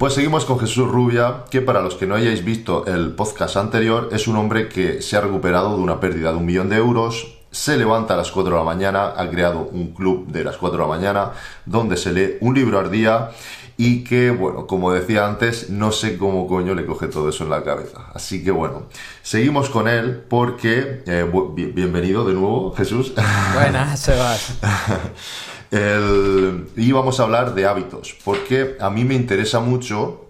Pues 0.00 0.14
seguimos 0.14 0.46
con 0.46 0.58
Jesús 0.58 0.88
Rubia, 0.88 1.44
que 1.50 1.60
para 1.60 1.82
los 1.82 1.94
que 1.94 2.06
no 2.06 2.14
hayáis 2.14 2.42
visto 2.42 2.86
el 2.86 3.10
podcast 3.10 3.58
anterior, 3.58 4.08
es 4.12 4.28
un 4.28 4.36
hombre 4.36 4.66
que 4.70 5.02
se 5.02 5.18
ha 5.18 5.20
recuperado 5.20 5.76
de 5.76 5.82
una 5.82 6.00
pérdida 6.00 6.30
de 6.32 6.38
un 6.38 6.46
millón 6.46 6.70
de 6.70 6.76
euros, 6.76 7.36
se 7.50 7.76
levanta 7.76 8.14
a 8.14 8.16
las 8.16 8.30
4 8.30 8.50
de 8.50 8.56
la 8.56 8.64
mañana, 8.64 9.12
ha 9.14 9.28
creado 9.28 9.68
un 9.70 9.92
club 9.92 10.26
de 10.28 10.42
las 10.42 10.56
4 10.56 10.78
de 10.78 10.82
la 10.82 10.88
mañana, 10.88 11.32
donde 11.66 11.98
se 11.98 12.12
lee 12.14 12.38
un 12.40 12.54
libro 12.54 12.78
al 12.78 12.90
día 12.90 13.32
y 13.76 14.02
que, 14.02 14.30
bueno, 14.30 14.66
como 14.66 14.90
decía 14.90 15.26
antes, 15.26 15.68
no 15.68 15.92
sé 15.92 16.16
cómo 16.16 16.46
coño 16.46 16.74
le 16.74 16.86
coge 16.86 17.08
todo 17.08 17.28
eso 17.28 17.44
en 17.44 17.50
la 17.50 17.62
cabeza. 17.62 18.06
Así 18.14 18.42
que 18.42 18.52
bueno, 18.52 18.84
seguimos 19.22 19.68
con 19.68 19.86
él 19.86 20.24
porque, 20.30 21.02
eh, 21.06 21.30
bienvenido 21.74 22.24
de 22.24 22.32
nuevo, 22.32 22.72
Jesús. 22.72 23.12
Buenas, 23.52 24.00
Sebas. 24.00 24.54
Y 25.72 26.92
vamos 26.92 27.20
a 27.20 27.22
hablar 27.22 27.54
de 27.54 27.66
hábitos, 27.66 28.16
porque 28.24 28.76
a 28.80 28.90
mí 28.90 29.04
me 29.04 29.14
interesa 29.14 29.60
mucho 29.60 30.26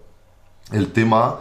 el 0.71 0.91
tema 0.91 1.39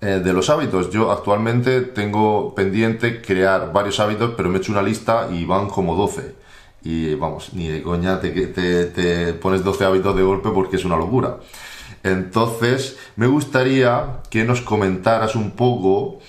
eh, 0.00 0.20
de 0.24 0.32
los 0.32 0.48
hábitos. 0.48 0.90
Yo 0.90 1.10
actualmente 1.10 1.82
tengo 1.82 2.54
pendiente 2.54 3.20
crear 3.20 3.72
varios 3.72 4.00
hábitos, 4.00 4.32
pero 4.36 4.48
me 4.48 4.56
he 4.56 4.60
hecho 4.60 4.72
una 4.72 4.82
lista 4.82 5.28
y 5.30 5.44
van 5.44 5.68
como 5.68 5.94
12. 5.94 6.34
Y 6.82 7.14
vamos, 7.16 7.52
ni 7.52 7.68
de 7.68 7.82
coña 7.82 8.20
te, 8.20 8.30
te 8.30 9.32
pones 9.34 9.62
12 9.62 9.84
hábitos 9.84 10.16
de 10.16 10.22
golpe 10.22 10.50
porque 10.50 10.76
es 10.76 10.84
una 10.84 10.96
locura. 10.96 11.36
Entonces, 12.02 12.98
me 13.16 13.26
gustaría 13.26 14.20
que 14.30 14.44
nos 14.44 14.62
comentaras 14.62 15.36
un 15.36 15.50
poco 15.50 16.20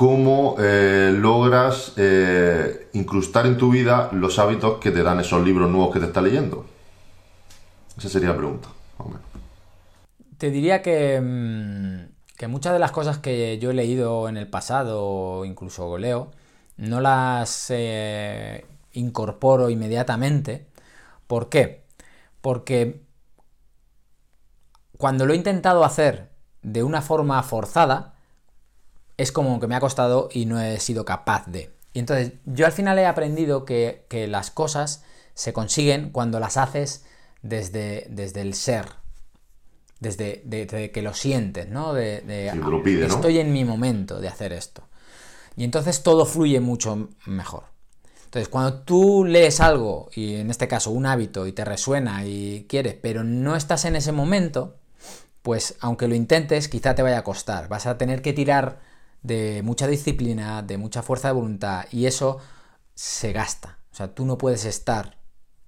cómo 0.00 0.56
eh, 0.58 1.12
logras 1.14 1.92
eh, 1.98 2.88
incrustar 2.94 3.44
en 3.44 3.58
tu 3.58 3.70
vida 3.70 4.08
los 4.12 4.38
hábitos 4.38 4.78
que 4.78 4.92
te 4.92 5.02
dan 5.02 5.20
esos 5.20 5.44
libros 5.44 5.70
nuevos 5.70 5.92
que 5.92 6.00
te 6.00 6.06
estás 6.06 6.22
leyendo. 6.22 6.64
Esa 7.98 8.08
sería 8.08 8.30
la 8.30 8.38
pregunta. 8.38 8.68
Te 10.38 10.50
diría 10.50 10.80
que, 10.80 11.20
mm, 11.20 12.34
que, 12.34 12.48
muchas 12.48 12.72
de 12.72 12.78
las 12.78 12.92
cosas 12.92 13.18
que 13.18 13.58
yo 13.58 13.72
he 13.72 13.74
leído 13.74 14.26
en 14.30 14.38
el 14.38 14.48
pasado, 14.48 15.04
o 15.04 15.44
incluso 15.44 15.98
leo, 15.98 16.30
no 16.78 17.02
las 17.02 17.66
eh, 17.68 18.64
incorporo 18.94 19.68
inmediatamente. 19.68 20.66
¿Por 21.26 21.50
qué? 21.50 21.84
Porque 22.40 23.02
cuando 24.96 25.26
lo 25.26 25.34
he 25.34 25.36
intentado 25.36 25.84
hacer 25.84 26.30
de 26.62 26.82
una 26.84 27.02
forma 27.02 27.42
forzada, 27.42 28.09
es 29.20 29.32
como 29.32 29.60
que 29.60 29.66
me 29.66 29.74
ha 29.74 29.80
costado 29.80 30.30
y 30.32 30.46
no 30.46 30.60
he 30.60 30.80
sido 30.80 31.04
capaz 31.04 31.46
de. 31.46 31.70
Y 31.92 31.98
entonces 31.98 32.32
yo 32.46 32.64
al 32.64 32.72
final 32.72 32.98
he 32.98 33.04
aprendido 33.04 33.66
que, 33.66 34.06
las 34.28 34.50
cosas 34.50 35.04
se 35.34 35.52
consiguen 35.52 36.10
cuando 36.10 36.40
las 36.40 36.56
haces 36.56 37.04
desde, 37.42 38.06
desde 38.08 38.40
el 38.40 38.54
ser, 38.54 38.86
desde 39.98 40.90
que 40.90 41.02
lo 41.02 41.12
sientes, 41.12 41.68
¿no? 41.68 41.92
De, 41.92 42.22
estoy 43.04 43.38
en 43.38 43.52
mi 43.52 43.64
momento 43.64 44.20
de 44.20 44.28
hacer 44.28 44.54
esto. 44.54 44.84
Y 45.54 45.64
entonces 45.64 46.02
todo 46.02 46.24
fluye 46.24 46.60
mucho 46.60 47.10
mejor. 47.26 47.64
Entonces, 48.24 48.48
cuando 48.48 48.82
tú 48.82 49.24
lees 49.26 49.60
algo, 49.60 50.08
y 50.14 50.36
en 50.36 50.50
este 50.50 50.68
caso 50.68 50.92
un 50.92 51.04
hábito, 51.04 51.46
y 51.46 51.52
te 51.52 51.64
resuena 51.64 52.24
y 52.24 52.64
quieres, 52.68 52.94
pero 52.94 53.24
no 53.24 53.56
estás 53.56 53.84
en 53.84 53.96
ese 53.96 54.12
momento, 54.12 54.76
pues 55.42 55.76
aunque 55.80 56.08
lo 56.08 56.14
intentes, 56.14 56.68
quizá 56.68 56.94
te 56.94 57.02
vaya 57.02 57.18
a 57.18 57.24
costar. 57.24 57.68
Vas 57.68 57.86
a 57.86 57.98
tener 57.98 58.22
que 58.22 58.32
tirar 58.32 58.89
de 59.22 59.62
mucha 59.62 59.86
disciplina, 59.86 60.62
de 60.62 60.78
mucha 60.78 61.02
fuerza 61.02 61.28
de 61.28 61.34
voluntad, 61.34 61.84
y 61.90 62.06
eso 62.06 62.38
se 62.94 63.32
gasta. 63.32 63.78
O 63.92 63.94
sea, 63.94 64.14
tú 64.14 64.24
no 64.24 64.38
puedes 64.38 64.64
estar 64.64 65.18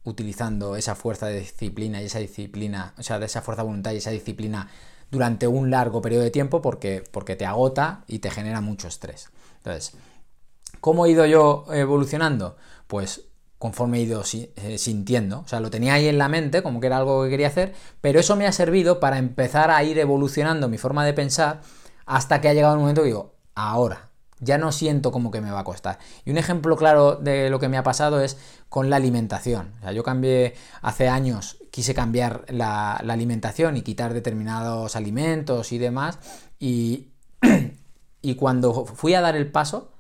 utilizando 0.04 0.76
esa 0.76 0.94
fuerza 0.94 1.26
de 1.26 1.40
disciplina 1.40 2.02
y 2.02 2.06
esa 2.06 2.18
disciplina, 2.18 2.94
o 2.98 3.02
sea, 3.02 3.18
de 3.18 3.26
esa 3.26 3.42
fuerza 3.42 3.62
de 3.62 3.68
voluntad 3.68 3.92
y 3.92 3.98
esa 3.98 4.10
disciplina 4.10 4.68
durante 5.10 5.46
un 5.46 5.70
largo 5.70 6.00
periodo 6.02 6.24
de 6.24 6.30
tiempo 6.30 6.62
porque, 6.62 7.04
porque 7.10 7.36
te 7.36 7.46
agota 7.46 8.04
y 8.08 8.18
te 8.18 8.30
genera 8.30 8.60
mucho 8.60 8.88
estrés. 8.88 9.28
Entonces, 9.58 9.92
¿cómo 10.80 11.06
he 11.06 11.10
ido 11.10 11.26
yo 11.26 11.66
evolucionando? 11.70 12.56
Pues 12.86 13.26
conforme 13.58 13.98
he 13.98 14.02
ido 14.02 14.24
eh, 14.32 14.76
sintiendo. 14.76 15.40
O 15.40 15.46
sea, 15.46 15.60
lo 15.60 15.70
tenía 15.70 15.94
ahí 15.94 16.08
en 16.08 16.18
la 16.18 16.28
mente 16.28 16.64
como 16.64 16.80
que 16.80 16.88
era 16.88 16.96
algo 16.96 17.22
que 17.22 17.30
quería 17.30 17.46
hacer, 17.46 17.74
pero 18.00 18.18
eso 18.18 18.34
me 18.34 18.46
ha 18.48 18.52
servido 18.52 18.98
para 18.98 19.18
empezar 19.18 19.70
a 19.70 19.84
ir 19.84 20.00
evolucionando 20.00 20.68
mi 20.68 20.78
forma 20.78 21.04
de 21.04 21.12
pensar 21.12 21.60
hasta 22.04 22.40
que 22.40 22.48
ha 22.48 22.54
llegado 22.54 22.74
el 22.74 22.80
momento 22.80 23.02
que 23.02 23.08
digo, 23.08 23.31
ahora. 23.54 24.10
Ya 24.40 24.58
no 24.58 24.72
siento 24.72 25.12
como 25.12 25.30
que 25.30 25.40
me 25.40 25.52
va 25.52 25.60
a 25.60 25.64
costar. 25.64 25.98
Y 26.24 26.30
un 26.30 26.38
ejemplo 26.38 26.76
claro 26.76 27.14
de 27.14 27.48
lo 27.48 27.60
que 27.60 27.68
me 27.68 27.78
ha 27.78 27.84
pasado 27.84 28.20
es 28.20 28.36
con 28.68 28.90
la 28.90 28.96
alimentación. 28.96 29.72
O 29.78 29.82
sea, 29.82 29.92
yo 29.92 30.02
cambié 30.02 30.54
hace 30.80 31.08
años, 31.08 31.58
quise 31.70 31.94
cambiar 31.94 32.44
la, 32.48 32.94
alimentación 32.94 33.76
y 33.76 33.82
quitar 33.82 34.12
determinados 34.14 34.96
alimentos 34.96 35.70
y 35.70 35.78
demás. 35.78 36.18
Y, 36.58 37.12
y 38.22 38.34
cuando 38.34 38.84
fui 38.84 39.14
a 39.14 39.20
dar 39.20 39.36
el 39.36 39.50
paso, 39.50 39.92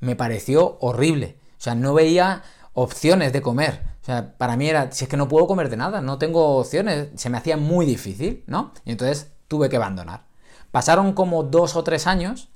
me 0.00 0.14
pareció 0.14 0.78
horrible. 0.80 1.38
O 1.58 1.60
sea, 1.60 1.74
no 1.74 1.92
veía 1.92 2.44
opciones 2.74 3.32
de 3.32 3.42
comer. 3.42 3.82
O 4.02 4.04
sea, 4.04 4.38
para 4.38 4.56
mí 4.56 4.68
era, 4.68 4.92
si 4.92 5.04
es 5.04 5.10
que 5.10 5.16
no 5.16 5.28
puedo 5.28 5.46
comer 5.48 5.68
de 5.68 5.76
nada, 5.76 6.00
no 6.00 6.18
tengo 6.18 6.58
opciones, 6.58 7.08
se 7.16 7.30
me 7.30 7.38
hacía 7.38 7.56
muy 7.56 7.84
difícil, 7.84 8.44
¿no? 8.46 8.72
Y 8.84 8.92
entonces 8.92 9.32
tuve 9.48 9.68
que 9.68 9.76
abandonar. 9.76 10.24
Pasaron 10.70 11.12
como 11.14 11.42
dos 11.42 11.76
o 11.76 11.82
tres 11.82 12.06
años 12.06 12.48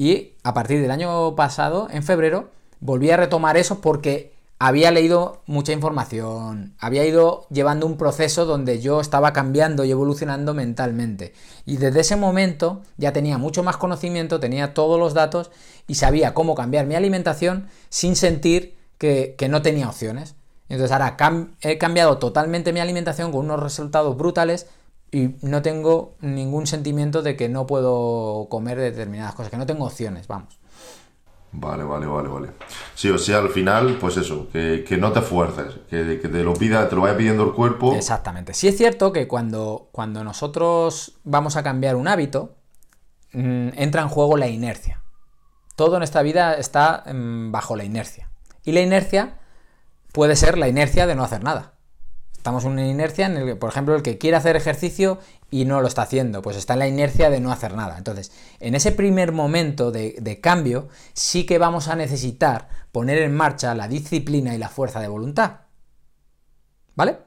y 0.00 0.32
a 0.44 0.54
partir 0.54 0.80
del 0.80 0.92
año 0.92 1.36
pasado, 1.36 1.86
en 1.90 2.02
febrero, 2.02 2.48
volví 2.80 3.10
a 3.10 3.18
retomar 3.18 3.58
eso 3.58 3.82
porque 3.82 4.32
había 4.58 4.90
leído 4.90 5.42
mucha 5.44 5.74
información, 5.74 6.74
había 6.78 7.04
ido 7.04 7.46
llevando 7.50 7.84
un 7.84 7.98
proceso 7.98 8.46
donde 8.46 8.80
yo 8.80 9.02
estaba 9.02 9.34
cambiando 9.34 9.84
y 9.84 9.90
evolucionando 9.90 10.54
mentalmente. 10.54 11.34
Y 11.66 11.76
desde 11.76 12.00
ese 12.00 12.16
momento 12.16 12.80
ya 12.96 13.12
tenía 13.12 13.36
mucho 13.36 13.62
más 13.62 13.76
conocimiento, 13.76 14.40
tenía 14.40 14.72
todos 14.72 14.98
los 14.98 15.12
datos 15.12 15.50
y 15.86 15.96
sabía 15.96 16.32
cómo 16.32 16.54
cambiar 16.54 16.86
mi 16.86 16.94
alimentación 16.94 17.68
sin 17.90 18.16
sentir 18.16 18.78
que, 18.96 19.36
no 19.50 19.60
tenía 19.60 19.90
opciones. 19.90 20.34
Entonces 20.70 20.92
ahora 20.92 21.18
he 21.60 21.76
cambiado 21.76 22.16
totalmente 22.16 22.72
mi 22.72 22.80
alimentación 22.80 23.32
con 23.32 23.44
unos 23.44 23.62
resultados 23.62 24.16
brutales 24.16 24.66
y 25.12 25.36
no 25.42 25.62
tengo 25.62 26.14
ningún 26.20 26.66
sentimiento 26.66 27.22
de 27.22 27.36
que 27.36 27.48
no 27.48 27.66
puedo 27.66 28.46
comer 28.48 28.78
determinadas 28.78 29.34
cosas, 29.34 29.50
que 29.50 29.56
no 29.56 29.66
tengo 29.66 29.86
opciones, 29.86 30.28
vamos. 30.28 30.60
Vale, 31.52 31.82
vale, 31.82 32.06
vale, 32.06 32.28
vale. 32.28 32.48
Sí, 32.94 33.10
o 33.10 33.18
sea, 33.18 33.38
al 33.38 33.48
final, 33.48 33.96
pues 34.00 34.16
eso, 34.16 34.48
que, 34.52 34.96
no 35.00 35.10
te 35.10 35.20
fuerces, 35.20 35.74
que, 35.88 36.20
que, 36.20 36.28
te 36.28 36.44
lo 36.44 36.54
pida, 36.54 36.88
te 36.88 36.94
lo 36.94 37.02
vaya 37.02 37.16
pidiendo 37.16 37.42
el 37.42 37.52
cuerpo. 37.52 37.94
Exactamente. 37.94 38.54
Sí 38.54 38.68
es 38.68 38.76
cierto 38.76 39.12
que 39.12 39.26
cuando, 39.26 39.88
cuando 39.90 40.22
nosotros 40.22 41.18
vamos 41.24 41.56
a 41.56 41.64
cambiar 41.64 41.96
un 41.96 42.06
hábito, 42.06 42.54
mm, 43.32 43.70
entra 43.74 44.02
en 44.02 44.08
juego 44.08 44.36
la 44.36 44.46
inercia. 44.46 45.02
Todo 45.74 45.96
en 45.96 46.04
esta 46.04 46.22
vida 46.22 46.54
está 46.54 47.02
mm, 47.12 47.50
bajo 47.50 47.74
la 47.74 47.82
inercia. 47.82 48.30
Y 48.64 48.70
la 48.70 48.80
inercia 48.80 49.38
puede 50.12 50.36
ser 50.36 50.56
la 50.56 50.68
inercia 50.68 51.08
de 51.08 51.16
no 51.16 51.24
hacer 51.24 51.42
nada. 51.42 51.74
Estamos 52.40 52.64
en 52.64 52.70
una 52.70 52.86
inercia 52.86 53.26
en 53.26 53.36
el 53.36 53.44
que, 53.44 53.54
por 53.54 53.68
ejemplo, 53.68 53.94
el 53.94 54.00
que 54.00 54.16
quiere 54.16 54.38
hacer 54.38 54.56
ejercicio 54.56 55.18
y 55.50 55.66
no 55.66 55.82
lo 55.82 55.88
está 55.88 56.00
haciendo, 56.00 56.40
pues 56.40 56.56
está 56.56 56.72
en 56.72 56.78
la 56.78 56.88
inercia 56.88 57.28
de 57.28 57.38
no 57.38 57.52
hacer 57.52 57.74
nada. 57.74 57.98
Entonces, 57.98 58.32
en 58.60 58.74
ese 58.74 58.92
primer 58.92 59.32
momento 59.32 59.92
de, 59.92 60.38
cambio, 60.42 60.88
sí 61.12 61.44
que 61.44 61.58
vamos 61.58 61.88
a 61.88 61.96
necesitar 61.96 62.68
poner 62.92 63.18
en 63.18 63.36
marcha 63.36 63.74
la 63.74 63.88
disciplina 63.88 64.54
y 64.54 64.58
la 64.58 64.70
fuerza 64.70 65.00
de 65.00 65.08
voluntad. 65.08 65.56
¿Vale? 66.94 67.18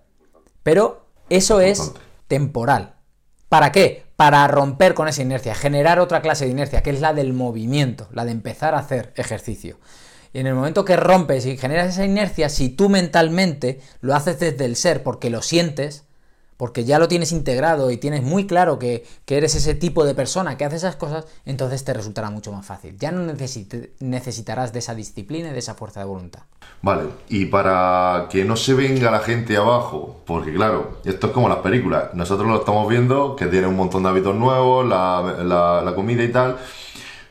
Pero 0.64 1.06
eso 1.30 1.62
es 1.62 1.92
temporal. 2.28 2.96
¿Para 3.50 3.72
qué? 3.72 4.08
Para 4.16 4.48
romper 4.48 4.96
con 4.96 5.08
esa 5.08 5.22
inercia, 5.22 5.54
generar 5.54 6.00
otra 6.00 6.24
clase 6.24 6.46
de 6.46 6.52
inercia, 6.52 6.82
que 6.82 6.90
es 6.90 7.02
la 7.02 7.14
del 7.14 7.34
movimiento, 7.34 8.08
la 8.14 8.26
de 8.26 8.32
empezar 8.32 8.74
a 8.74 8.80
hacer 8.80 9.14
ejercicio. 9.16 9.78
Y 10.34 10.40
en 10.40 10.48
el 10.48 10.56
momento 10.56 10.84
que 10.84 10.96
rompes 10.96 11.46
y 11.46 11.58
generas 11.58 11.90
esa 11.90 12.06
inercia, 12.06 12.50
si 12.50 12.70
tú 12.70 12.90
mentalmente 12.90 13.80
lo 14.02 14.16
haces 14.16 14.40
desde 14.40 14.66
el 14.66 14.76
ser 14.76 15.04
porque 15.04 15.30
lo 15.30 15.44
sientes, 15.44 16.06
porque 16.58 16.86
ya 16.86 16.98
lo 16.98 17.08
tienes 17.08 17.32
integrado 17.32 17.92
y 17.92 17.98
tienes 17.98 18.24
muy 18.24 18.48
claro 18.48 18.80
que, 18.80 19.06
eres 19.28 19.56
ese 19.56 19.76
tipo 19.76 20.06
de 20.06 20.16
persona 20.16 20.58
que 20.58 20.66
hace 20.66 20.78
esas 20.78 20.96
cosas, 20.96 21.26
entonces 21.46 21.84
te 21.84 21.94
resultará 21.94 22.30
mucho 22.30 22.52
más 22.52 22.66
fácil. 22.66 22.98
Ya 22.98 23.12
no 23.12 23.22
necesitarás 24.00 24.74
de 24.74 24.80
esa 24.80 24.96
disciplina 24.96 25.50
y 25.50 25.54
de 25.54 25.60
esa 25.60 25.76
fuerza 25.76 26.00
de 26.00 26.06
voluntad. 26.06 26.44
Vale, 26.82 27.04
y 27.30 27.46
para 27.46 28.28
que 28.30 28.46
no 28.46 28.56
se 28.56 28.74
venga 28.74 29.12
la 29.12 29.20
gente 29.20 29.58
abajo, 29.58 30.22
porque 30.26 30.54
claro, 30.54 31.00
esto 31.06 31.28
es 31.28 31.34
como 31.34 31.50
las 31.50 31.60
películas, 31.60 32.14
nosotros 32.14 32.48
lo 32.48 32.60
estamos 32.60 32.88
viendo, 32.88 33.36
que 33.36 33.48
tiene 33.48 33.68
un 33.68 33.76
montón 33.76 34.04
de 34.04 34.10
hábitos 34.10 34.36
nuevos, 34.36 34.88
la, 34.88 35.82
la 35.84 35.96
comida 35.96 36.24
y 36.24 36.32
tal, 36.32 36.58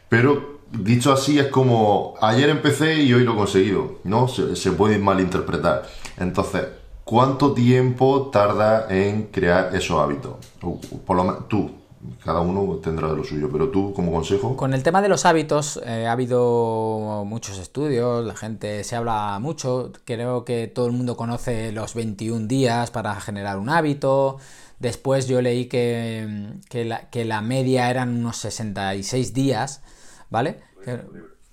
pero 0.08 0.51
dicho 0.72 1.12
así 1.12 1.38
es 1.38 1.48
como 1.48 2.14
ayer 2.20 2.48
empecé 2.50 3.02
y 3.02 3.12
hoy 3.12 3.24
lo 3.24 3.32
he 3.32 3.36
conseguido, 3.36 3.98
¿no? 4.04 4.28
Se, 4.28 4.72
puede 4.72 4.98
malinterpretar. 4.98 5.84
Entonces, 6.18 6.66
¿cuánto 7.04 7.52
tiempo 7.52 8.30
tarda 8.32 8.86
en 8.88 9.24
crear 9.24 9.74
esos 9.74 10.00
hábitos? 10.00 10.34
Por 11.06 11.16
lo 11.16 11.24
menos 11.24 11.48
tú, 11.48 11.70
cada 12.24 12.40
uno 12.40 12.76
tendrá 12.76 13.08
de 13.08 13.16
lo 13.16 13.24
suyo, 13.24 13.48
pero 13.52 13.68
tú 13.68 13.92
como 13.94 14.12
consejo. 14.12 14.56
Con 14.56 14.74
el 14.74 14.82
tema 14.82 15.02
de 15.02 15.08
los 15.08 15.24
hábitos 15.24 15.80
eh, 15.84 16.06
ha 16.06 16.12
habido 16.12 17.24
muchos 17.26 17.58
estudios, 17.58 18.24
la 18.24 18.34
gente 18.34 18.82
se 18.84 18.96
habla 18.96 19.38
mucho, 19.40 19.92
creo 20.04 20.44
que 20.44 20.66
todo 20.66 20.86
el 20.86 20.92
mundo 20.92 21.16
conoce 21.16 21.72
los 21.72 21.94
21 21.94 22.46
días 22.46 22.90
para 22.90 23.20
generar 23.20 23.58
un 23.58 23.68
hábito, 23.68 24.38
Después 24.82 25.28
yo 25.28 25.40
leí 25.40 25.66
que, 25.66 26.54
que, 26.68 26.84
la, 26.84 27.08
que 27.08 27.24
la 27.24 27.40
media 27.40 27.88
eran 27.88 28.16
unos 28.18 28.38
66 28.38 29.32
días, 29.32 29.80
¿vale? 30.32 30.58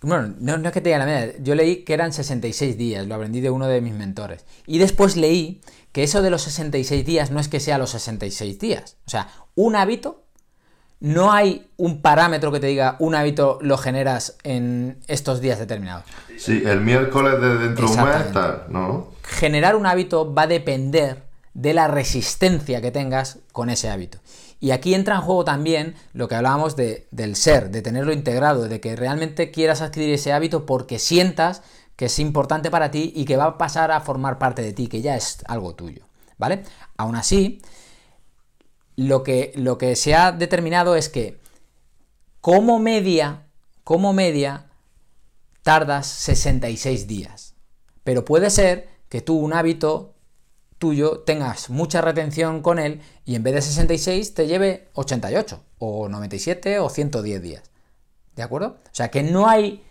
Bueno, 0.01 0.33
no, 0.39 0.57
no, 0.57 0.67
es 0.69 0.73
que 0.73 0.79
te 0.79 0.89
diga 0.89 0.99
la 0.99 1.05
media, 1.05 1.33
yo 1.39 1.53
leí 1.55 1.83
que 1.83 1.93
eran 1.93 2.13
66 2.13 2.77
días, 2.77 3.05
lo 3.05 3.15
aprendí 3.15 3.41
de 3.41 3.49
uno 3.49 3.67
de 3.67 3.81
mis 3.81 3.93
mentores. 3.93 4.45
Y 4.65 4.79
después 4.79 5.17
leí 5.17 5.61
que 5.91 6.03
eso 6.03 6.21
de 6.21 6.29
los 6.29 6.43
66 6.43 7.05
días 7.05 7.31
no 7.31 7.39
es 7.41 7.49
que 7.49 7.59
sea 7.59 7.77
los 7.77 7.91
66 7.91 8.57
días. 8.57 8.95
O 9.05 9.09
sea, 9.09 9.27
un 9.55 9.75
hábito, 9.75 10.23
no 11.01 11.33
hay 11.33 11.69
un 11.75 12.01
parámetro 12.01 12.51
que 12.53 12.61
te 12.61 12.67
diga 12.67 12.95
un 12.99 13.13
hábito 13.13 13.59
lo 13.61 13.77
generas 13.77 14.37
en 14.43 14.99
estos 15.07 15.41
días 15.41 15.59
determinados. 15.59 16.05
Sí, 16.37 16.63
el 16.65 16.79
miércoles 16.79 17.41
de 17.41 17.57
dentro 17.57 17.89
de 17.89 17.97
un 17.97 18.05
mes, 18.05 18.31
tal, 18.31 18.65
¿no? 18.69 19.11
Generar 19.23 19.75
un 19.75 19.85
hábito 19.85 20.33
va 20.33 20.43
a 20.43 20.47
depender 20.47 21.23
de 21.53 21.73
la 21.73 21.89
resistencia 21.89 22.79
que 22.81 22.91
tengas 22.91 23.39
con 23.51 23.69
ese 23.69 23.89
hábito. 23.89 24.19
Y 24.59 24.71
aquí 24.71 24.93
entra 24.93 25.15
en 25.15 25.21
juego 25.21 25.45
también 25.45 25.95
lo 26.13 26.27
que 26.27 26.35
hablábamos 26.35 26.75
de, 26.75 27.07
del 27.11 27.35
ser, 27.35 27.71
de 27.71 27.81
tenerlo 27.81 28.11
integrado, 28.11 28.67
de 28.67 28.81
que 28.81 28.95
realmente 28.95 29.51
quieras 29.51 29.81
adquirir 29.81 30.13
ese 30.13 30.33
hábito 30.33 30.65
porque 30.65 30.99
sientas 30.99 31.61
que 31.95 32.05
es 32.05 32.19
importante 32.19 32.69
para 32.71 32.91
ti 32.91 33.13
y 33.15 33.25
que 33.25 33.37
va 33.37 33.45
a 33.45 33.57
pasar 33.57 33.91
a 33.91 34.01
formar 34.01 34.37
parte 34.37 34.61
de 34.61 34.73
ti, 34.73 34.87
que 34.87 35.01
ya 35.01 35.15
es 35.15 35.39
algo 35.47 35.75
tuyo, 35.75 36.05
¿vale? 36.37 36.63
Aún 36.97 37.15
así, 37.15 37.61
lo 38.95 39.23
que, 39.23 39.53
lo 39.55 39.77
que 39.77 39.95
se 39.95 40.15
ha 40.15 40.31
determinado 40.31 40.95
es 40.95 41.09
que 41.09 41.39
como 42.41 42.79
media, 42.79 43.47
como 43.83 44.13
media, 44.13 44.67
tardas 45.63 46.07
66 46.07 47.07
días. 47.07 47.55
Pero 48.03 48.25
puede 48.25 48.49
ser 48.49 48.89
que 49.09 49.21
tú 49.21 49.37
un 49.37 49.53
hábito 49.53 50.15
tuyo 50.79 51.19
tengas 51.19 51.69
mucha 51.69 52.01
retención 52.01 52.61
con 52.61 52.79
él 52.79 53.01
y 53.25 53.35
en 53.35 53.43
vez 53.43 53.53
de 53.53 53.61
66 53.61 54.33
te 54.33 54.47
lleve 54.47 54.89
88 54.93 55.61
o 55.77 56.09
97 56.09 56.79
o 56.79 56.89
110 56.89 57.41
días. 57.41 57.63
¿De 58.35 58.43
acuerdo? 58.43 58.77
O 58.85 58.89
sea 58.95 59.09
que 59.09 59.21
no 59.21 59.47
hay 59.47 59.83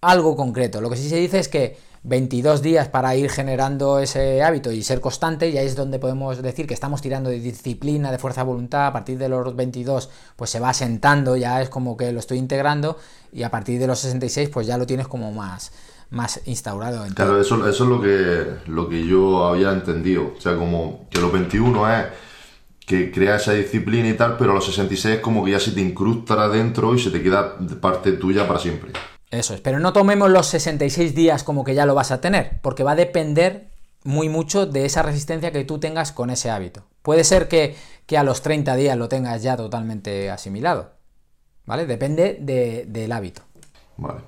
algo 0.00 0.36
concreto. 0.36 0.80
Lo 0.80 0.88
que 0.88 0.96
sí 0.96 1.08
se 1.08 1.16
dice 1.16 1.38
es 1.38 1.48
que 1.48 1.76
22 2.02 2.62
días 2.62 2.88
para 2.88 3.14
ir 3.14 3.28
generando 3.30 3.98
ese 3.98 4.42
hábito 4.42 4.72
y 4.72 4.82
ser 4.82 5.00
constante, 5.00 5.50
y 5.50 5.58
ahí 5.58 5.66
es 5.66 5.76
donde 5.76 5.98
podemos 5.98 6.40
decir 6.40 6.66
que 6.66 6.72
estamos 6.72 7.02
tirando 7.02 7.28
de 7.28 7.40
disciplina, 7.40 8.10
de 8.10 8.18
fuerza 8.18 8.40
de 8.40 8.46
voluntad, 8.46 8.86
a 8.86 8.92
partir 8.92 9.18
de 9.18 9.28
los 9.28 9.54
22 9.54 10.08
pues 10.36 10.48
se 10.48 10.60
va 10.60 10.72
sentando, 10.72 11.36
ya 11.36 11.60
es 11.60 11.68
como 11.68 11.98
que 11.98 12.10
lo 12.12 12.20
estoy 12.20 12.38
integrando, 12.38 12.96
y 13.32 13.42
a 13.42 13.50
partir 13.50 13.78
de 13.78 13.86
los 13.86 13.98
66 13.98 14.48
pues 14.48 14.66
ya 14.66 14.78
lo 14.78 14.86
tienes 14.86 15.08
como 15.08 15.30
más, 15.32 15.72
más 16.10 16.40
instaurado. 16.46 17.06
claro, 17.14 17.40
eso, 17.40 17.68
eso, 17.68 17.84
es 17.84 17.90
lo 17.90 18.00
que, 18.00 18.70
lo 18.70 18.88
que 18.88 19.06
yo 19.06 19.46
había 19.46 19.72
entendido, 19.72 20.34
o 20.36 20.40
sea, 20.40 20.56
como 20.56 21.08
que 21.08 21.20
los 21.20 21.32
21 21.32 21.96
es 21.96 22.06
que 22.84 23.12
crea 23.12 23.36
esa 23.36 23.52
disciplina 23.52 24.08
y 24.08 24.14
tal, 24.14 24.36
pero 24.36 24.52
los 24.52 24.66
66 24.66 25.16
es 25.16 25.20
como 25.20 25.44
que 25.44 25.52
ya 25.52 25.60
se 25.60 25.70
te 25.70 25.80
incrusta 25.80 26.34
adentro 26.34 26.94
y 26.94 26.98
se 26.98 27.10
te 27.10 27.22
queda 27.22 27.56
parte 27.80 28.12
tuya 28.12 28.48
para 28.48 28.58
siempre. 28.58 28.90
Eso 29.30 29.54
es, 29.54 29.60
pero 29.60 29.78
no 29.78 29.92
tomemos 29.92 30.28
los 30.28 30.48
66 30.48 31.14
días 31.14 31.44
como 31.44 31.62
que 31.62 31.74
ya 31.74 31.86
lo 31.86 31.94
vas 31.94 32.10
a 32.10 32.20
tener, 32.20 32.58
porque 32.62 32.82
va 32.82 32.92
a 32.92 32.96
depender 32.96 33.68
muy 34.02 34.28
mucho 34.28 34.66
de 34.66 34.86
esa 34.86 35.02
resistencia 35.02 35.52
que 35.52 35.64
tú 35.64 35.78
tengas 35.78 36.10
con 36.10 36.30
ese 36.30 36.50
hábito. 36.50 36.82
Puede 37.02 37.22
ser 37.22 37.46
que, 37.46 37.76
a 38.16 38.24
los 38.24 38.42
30 38.42 38.74
días 38.74 38.96
lo 38.96 39.08
tengas 39.08 39.42
ya 39.42 39.56
totalmente 39.56 40.30
asimilado, 40.30 40.94
¿vale? 41.64 41.86
Depende 41.86 42.38
del 42.40 43.12
hábito. 43.12 43.42
Vale. 43.96 44.22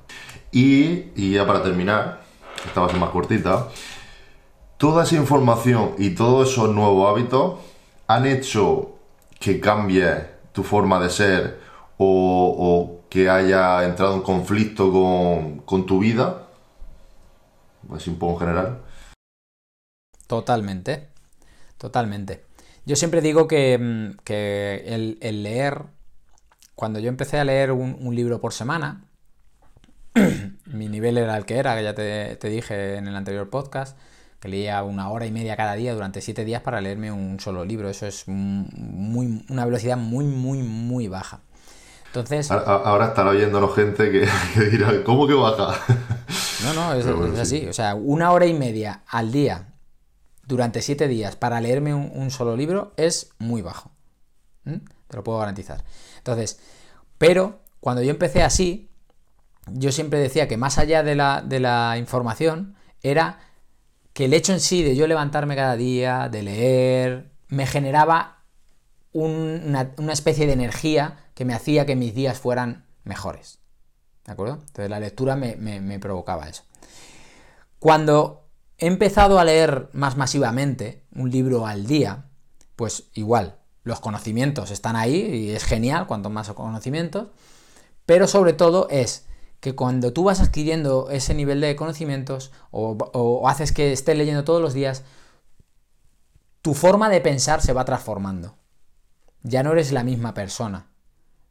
Y, 0.52 1.32
ya 1.32 1.46
para 1.46 1.62
terminar, 1.62 2.22
esta 2.66 2.82
va 2.82 2.86
a 2.86 2.90
ser 2.90 3.00
más 3.00 3.10
cortita, 3.10 3.68
toda 4.76 5.04
esa 5.04 5.16
información 5.16 5.94
y 5.98 6.10
todos 6.10 6.50
esos 6.50 6.74
nuevos 6.74 7.10
hábitos 7.10 7.54
han 8.06 8.26
hecho 8.26 8.96
que 9.40 9.58
cambie 9.58 10.26
tu 10.52 10.62
forma 10.62 11.02
de 11.02 11.08
ser 11.08 11.60
o, 11.96 13.00
que 13.08 13.28
haya 13.28 13.84
entrado 13.84 14.14
en 14.14 14.22
conflicto 14.22 14.92
con, 15.64 15.86
tu 15.86 15.98
vida, 15.98 16.48
así 17.94 18.10
un 18.10 18.18
poco 18.18 18.32
en 18.34 18.38
general. 18.38 18.82
Totalmente, 20.26 21.08
totalmente. 21.78 22.46
Yo 22.84 22.96
siempre 22.96 23.20
digo 23.20 23.46
que, 23.46 23.78
mm, 23.78 24.32
el, 24.32 25.42
leer, 25.42 25.82
cuando 26.74 26.98
yo 26.98 27.08
empecé 27.08 27.38
a 27.38 27.44
leer 27.44 27.70
un, 27.72 28.14
libro 28.14 28.40
por 28.40 28.52
semana, 28.52 29.04
mi 30.66 30.88
nivel 30.88 31.18
era 31.18 31.36
el 31.36 31.44
que 31.44 31.58
era, 31.58 31.76
que 31.76 31.82
ya 31.82 31.94
te, 31.94 32.36
te, 32.36 32.48
dije 32.48 32.96
en 32.96 33.08
el 33.08 33.16
anterior 33.16 33.48
podcast, 33.50 33.96
que 34.40 34.48
leía 34.48 34.82
una 34.82 35.08
hora 35.10 35.26
y 35.26 35.32
media 35.32 35.56
cada 35.56 35.74
día 35.74 35.94
durante 35.94 36.20
siete 36.20 36.44
días 36.44 36.62
para 36.62 36.80
leerme 36.80 37.12
un 37.12 37.40
solo 37.40 37.64
libro. 37.64 37.88
Eso 37.88 38.06
es 38.06 38.24
muy, 38.26 39.44
una 39.48 39.64
velocidad 39.64 39.96
muy, 39.96 40.24
muy, 40.24 40.62
muy 40.62 41.08
baja. 41.08 41.40
Entonces... 42.12 42.50
Ahora 42.50 43.06
estará 43.06 43.30
oyéndonos 43.30 43.74
gente 43.74 44.10
que, 44.54 44.60
dirá, 44.70 45.02
¿cómo 45.02 45.26
que 45.26 45.34
baja? 45.34 45.78
No, 46.62 46.74
no, 46.74 46.94
es, 46.94 47.06
así. 47.38 47.66
O 47.66 47.72
sea, 47.72 47.94
una 47.94 48.32
hora 48.32 48.46
y 48.46 48.52
media 48.52 49.02
al 49.06 49.32
día 49.32 49.72
durante 50.46 50.82
siete 50.82 51.08
días 51.08 51.36
para 51.36 51.60
leerme 51.60 51.94
un, 51.94 52.30
solo 52.30 52.54
libro 52.54 52.92
es 52.96 53.30
muy 53.38 53.62
bajo. 53.62 53.92
Te 54.64 55.16
lo 55.16 55.24
puedo 55.24 55.38
garantizar. 55.38 55.82
Entonces, 56.18 56.60
pero 57.16 57.60
cuando 57.80 58.02
yo 58.02 58.10
empecé 58.10 58.42
así, 58.42 58.91
yo 59.66 59.92
siempre 59.92 60.18
decía 60.18 60.48
que 60.48 60.56
más 60.56 60.78
allá 60.78 61.02
de 61.02 61.14
la, 61.14 61.42
de 61.42 61.60
la 61.60 61.96
información 61.98 62.74
era 63.02 63.38
que 64.12 64.26
el 64.26 64.34
hecho 64.34 64.52
en 64.52 64.60
sí 64.60 64.82
de 64.82 64.96
yo 64.96 65.06
levantarme 65.06 65.56
cada 65.56 65.76
día, 65.76 66.28
de 66.28 66.42
leer, 66.42 67.30
me 67.48 67.66
generaba 67.66 68.42
una, 69.12 69.92
especie 70.12 70.46
de 70.46 70.52
energía 70.52 71.18
que 71.34 71.44
me 71.44 71.54
hacía 71.54 71.86
que 71.86 71.96
mis 71.96 72.14
días 72.14 72.38
fueran 72.38 72.86
mejores. 73.04 73.58
¿De 74.24 74.32
acuerdo? 74.32 74.54
Entonces 74.54 74.90
la 74.90 75.00
lectura 75.00 75.36
me, 75.36 75.98
provocaba 75.98 76.48
eso. 76.48 76.64
Cuando 77.78 78.48
he 78.78 78.86
empezado 78.86 79.38
a 79.38 79.44
leer 79.44 79.88
más 79.92 80.16
masivamente 80.16 81.04
un 81.14 81.30
libro 81.30 81.66
al 81.66 81.86
día, 81.86 82.26
pues 82.76 83.04
igual, 83.14 83.58
los 83.82 84.00
conocimientos 84.00 84.70
están 84.70 84.94
ahí 84.96 85.16
y 85.16 85.50
es 85.50 85.64
genial 85.64 86.06
cuanto 86.06 86.30
más 86.30 86.50
conocimientos, 86.52 87.28
pero 88.06 88.26
sobre 88.26 88.52
todo 88.52 88.88
es 88.90 89.26
que 89.62 89.74
cuando 89.74 90.12
tú 90.12 90.24
vas 90.24 90.40
adquiriendo 90.40 91.08
ese 91.10 91.32
nivel 91.32 91.62
de 91.62 91.74
conocimientos 91.76 92.52
o, 92.70 93.48
haces 93.48 93.72
que 93.72 93.92
estés 93.92 94.18
leyendo 94.18 94.44
todos 94.44 94.60
los 94.60 94.74
días, 94.74 95.04
tu 96.60 96.74
forma 96.74 97.08
de 97.08 97.22
pensar 97.22 97.62
se 97.62 97.72
va 97.72 97.86
transformando 97.86 98.56
ya 99.42 99.62
no 99.62 99.72
eres 99.72 99.92
la 99.92 100.04
misma 100.04 100.34
persona. 100.34 100.86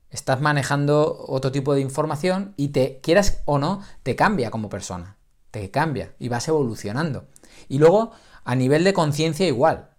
Estás 0.10 0.42
manejando 0.42 1.26
otro 1.28 1.52
tipo 1.52 1.74
de 1.74 1.82
información 1.82 2.54
y 2.58 2.70
te, 2.70 3.00
quieras 3.02 3.42
o 3.46 3.60
no, 3.60 3.82
te 4.04 4.16
cambia 4.16 4.52
como 4.52 4.70
persona. 4.70 5.18
Te 5.52 5.72
cambia 5.72 6.14
y 6.20 6.30
vas 6.30 6.48
evolucionando. 6.48 7.28
Y 7.68 7.80
luego, 7.80 8.12
a 8.44 8.56
nivel 8.56 8.84
de 8.84 8.94
conciencia, 8.94 9.48
igual. 9.48 9.91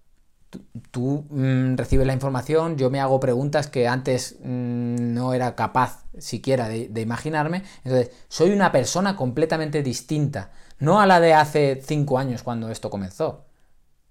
Tú, 0.91 1.25
mm, 1.31 1.77
recibes 1.77 2.07
la 2.07 2.13
información, 2.13 2.77
yo 2.77 2.91
me 2.91 3.01
hago 3.01 3.21
preguntas 3.21 3.69
que 3.69 3.89
antes 3.89 4.37
mm, 4.43 5.15
no 5.15 5.35
era 5.35 5.55
capaz 5.55 6.05
siquiera 6.19 6.69
de, 6.69 6.89
de, 6.89 7.01
imaginarme. 7.01 7.63
Entonces, 7.85 8.11
soy 8.29 8.51
una 8.51 8.73
persona 8.73 9.17
completamente 9.17 9.83
distinta. 9.83 10.53
No 10.79 11.01
a 11.01 11.07
la 11.07 11.21
de 11.21 11.35
hace 11.35 11.81
cinco 11.85 12.19
años 12.19 12.43
cuando 12.43 12.69
esto 12.71 12.91
comenzó, 12.91 13.45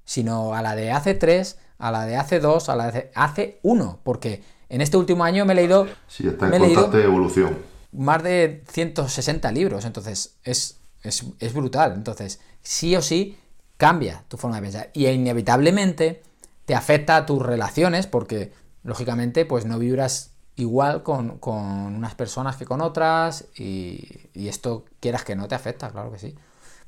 sino 0.03 0.53
a 0.55 0.61
la 0.61 0.75
de 0.75 0.91
hace 0.91 1.13
tres, 1.13 1.59
a 1.77 1.91
la 1.91 2.05
de 2.05 2.15
hace 2.15 2.39
dos, 2.39 2.69
a 2.69 2.75
la 2.75 2.91
de 2.91 3.11
hace 3.15 3.59
uno, 3.63 3.99
porque 4.03 4.43
en 4.69 4.79
este 4.79 4.95
último 4.95 5.23
año 5.25 5.45
me 5.45 5.53
he 5.53 5.55
leído... 5.57 5.87
Sí, 6.07 6.27
está 6.27 6.47
en 6.47 6.59
constante 6.59 7.03
evolución. 7.03 7.57
Más 7.91 8.23
de 8.23 8.63
160 8.71 9.51
libros, 9.51 9.83
entonces 9.83 10.37
es, 10.43 10.79
es, 11.03 11.53
brutal. 11.53 11.93
Entonces, 11.93 12.39
sí 12.61 12.95
o 12.95 13.01
sí, 13.01 13.37
cambia 13.75 14.23
tu 14.29 14.37
forma 14.37 14.57
de 14.57 14.61
pensar. 14.61 14.89
Y 14.93 15.07
inevitablemente 15.07 16.23
te 16.71 16.75
afecta 16.75 17.17
a 17.17 17.25
tus 17.25 17.41
relaciones, 17.41 18.07
porque 18.07 18.53
lógicamente 18.85 19.43
pues 19.43 19.65
no 19.65 19.77
vibras 19.77 20.31
igual 20.55 21.03
con, 21.03 21.37
unas 21.41 22.15
personas 22.15 22.55
que 22.55 22.63
con 22.63 22.79
otras, 22.79 23.43
y, 23.57 24.29
y 24.33 24.47
esto 24.47 24.85
quieras 25.01 25.25
que 25.25 25.35
no 25.35 25.49
te 25.49 25.55
afecta, 25.55 25.89
claro 25.89 26.13
que 26.13 26.19
sí. 26.19 26.33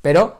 Pero 0.01 0.37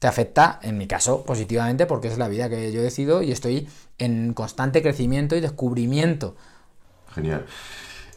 te 0.00 0.08
afecta, 0.08 0.58
en 0.60 0.76
mi 0.76 0.88
caso, 0.88 1.24
positivamente 1.24 1.86
porque 1.86 2.08
es 2.08 2.18
la 2.18 2.26
vida 2.26 2.48
que 2.48 2.72
yo 2.72 2.82
decido 2.82 3.22
y 3.22 3.30
estoy 3.30 3.68
en 3.98 4.34
constante 4.34 4.82
crecimiento 4.82 5.36
y 5.36 5.40
descubrimiento. 5.40 6.34
Genial. 7.14 7.46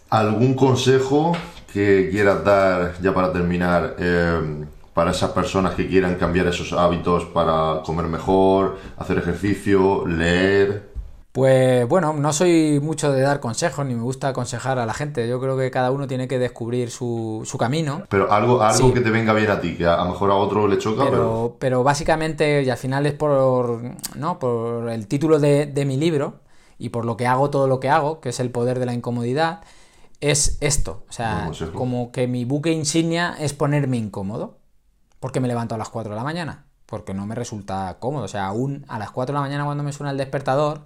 ¿Algún 0.09 0.55
consejo 0.55 1.33
que 1.71 2.09
quieras 2.09 2.43
dar, 2.43 2.99
ya 2.99 3.13
para 3.13 3.31
terminar, 3.31 3.95
eh, 3.99 4.65
para 4.97 5.11
esas 5.11 5.29
personas 5.29 5.75
que 5.75 5.87
quieran 5.87 6.15
cambiar 6.15 6.47
esos 6.47 6.73
hábitos 6.73 7.25
para 7.25 7.83
comer 7.85 8.07
mejor, 8.07 8.79
hacer 8.97 9.19
ejercicio, 9.19 10.07
leer? 10.07 10.89
Pues 11.33 11.87
bueno, 11.87 12.13
no 12.13 12.33
soy 12.33 12.79
mucho 12.81 13.11
de 13.11 13.21
dar 13.21 13.39
consejos, 13.39 13.85
ni 13.85 13.93
me 13.93 14.01
gusta 14.01 14.29
aconsejar 14.29 14.79
a 14.79 14.87
la 14.87 14.95
gente. 14.95 15.29
Yo 15.29 15.39
creo 15.39 15.55
que 15.55 15.69
cada 15.69 15.91
uno 15.91 16.07
tiene 16.07 16.27
que 16.27 16.39
descubrir 16.39 16.89
su, 16.89 17.47
camino. 17.59 18.05
Pero 18.09 18.31
algo, 18.31 18.59
algo 18.59 18.91
que 18.91 19.01
te 19.01 19.11
venga 19.11 19.33
bien 19.33 19.51
a 19.51 19.61
ti, 19.61 19.75
que 19.75 19.85
a 19.85 19.97
lo 19.97 20.05
mejor 20.05 20.31
a 20.31 20.33
otro 20.33 20.67
le 20.67 20.79
choca. 20.79 21.05
Pero, 21.05 21.57
pero... 21.59 21.83
básicamente, 21.83 22.63
y 22.63 22.69
al 22.71 22.77
final 22.77 23.05
es 23.05 23.13
por, 23.13 23.79
¿no? 24.15 24.39
por 24.39 24.89
el 24.89 25.05
título 25.05 25.37
de, 25.37 25.83
mi 25.85 25.97
libro, 25.97 26.39
y 26.79 26.89
por 26.89 27.05
lo 27.05 27.17
que 27.17 27.27
hago 27.27 27.51
todo 27.51 27.67
lo 27.67 27.79
que 27.79 27.89
hago, 27.89 28.19
que 28.19 28.29
es 28.29 28.39
el 28.39 28.49
poder 28.49 28.79
de 28.79 28.87
la 28.87 28.95
incomodidad, 28.95 29.61
es 30.21 30.57
esto. 30.59 31.03
O 31.07 31.11
sea, 31.11 31.51
como 31.75 32.11
que 32.11 32.25
mi 32.25 32.45
buque 32.45 32.71
insignia 32.71 33.35
es 33.39 33.53
ponerme 33.53 33.97
incómodo. 33.97 34.56
Porque 35.19 35.39
me 35.39 35.47
levanto 35.47 35.75
a 35.75 35.77
las 35.77 35.89
4 35.89 36.11
de 36.11 36.17
la 36.17 36.23
mañana? 36.23 36.65
Porque 36.85 37.13
no 37.13 37.25
me 37.25 37.35
resulta 37.35 37.97
cómodo. 37.99 38.25
O 38.25 38.27
sea, 38.27 38.45
aún 38.45 38.85
a 38.87 38.99
las 38.99 39.11
4 39.11 39.33
de 39.33 39.37
la 39.37 39.41
mañana 39.41 39.65
cuando 39.65 39.83
me 39.83 39.93
suena 39.93 40.11
el 40.11 40.17
despertador, 40.17 40.85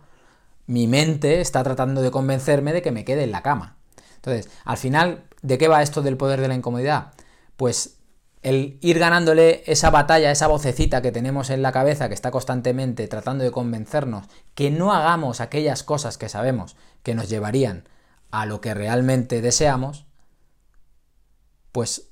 mi 0.68 0.88
mente 0.88 1.42
está 1.42 1.64
tratando 1.64 2.02
de 2.02 2.12
convencerme 2.12 2.74
de 2.74 2.82
que 2.82 2.92
me 2.92 3.06
quede 3.06 3.24
en 3.24 3.32
la 3.32 3.42
cama. 3.42 3.78
Entonces, 4.16 4.50
al 4.66 4.78
final, 4.78 5.26
¿de 5.42 5.58
qué 5.58 5.68
va 5.68 5.82
esto 5.82 6.02
del 6.02 6.18
poder 6.18 6.42
de 6.42 6.48
la 6.48 6.56
incomodidad? 6.56 7.14
Pues 7.58 7.98
el 8.42 8.80
ir 8.82 8.98
ganándole 8.98 9.64
esa 9.68 9.90
batalla, 9.90 10.32
esa 10.32 10.48
vocecita 10.48 11.02
que 11.02 11.12
tenemos 11.12 11.50
en 11.50 11.62
la 11.62 11.72
cabeza 11.72 12.08
que 12.08 12.16
está 12.16 12.32
constantemente 12.32 13.08
tratando 13.08 13.44
de 13.44 13.52
convencernos 13.52 14.26
que 14.56 14.72
no 14.72 14.94
hagamos 14.94 15.42
aquellas 15.42 15.84
cosas 15.84 16.18
que 16.18 16.30
sabemos 16.30 16.76
que 17.04 17.14
nos 17.14 17.30
llevarían 17.30 17.88
a 18.32 18.46
lo 18.46 18.62
que 18.62 18.74
realmente 18.74 19.42
deseamos, 19.42 20.06
pues 21.72 22.11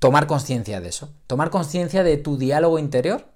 tomar 0.00 0.26
conciencia 0.26 0.80
de 0.80 0.88
eso, 0.88 1.10
tomar 1.28 1.50
conciencia 1.50 2.02
de 2.02 2.16
tu 2.16 2.36
diálogo 2.36 2.80
interior. 2.80 3.26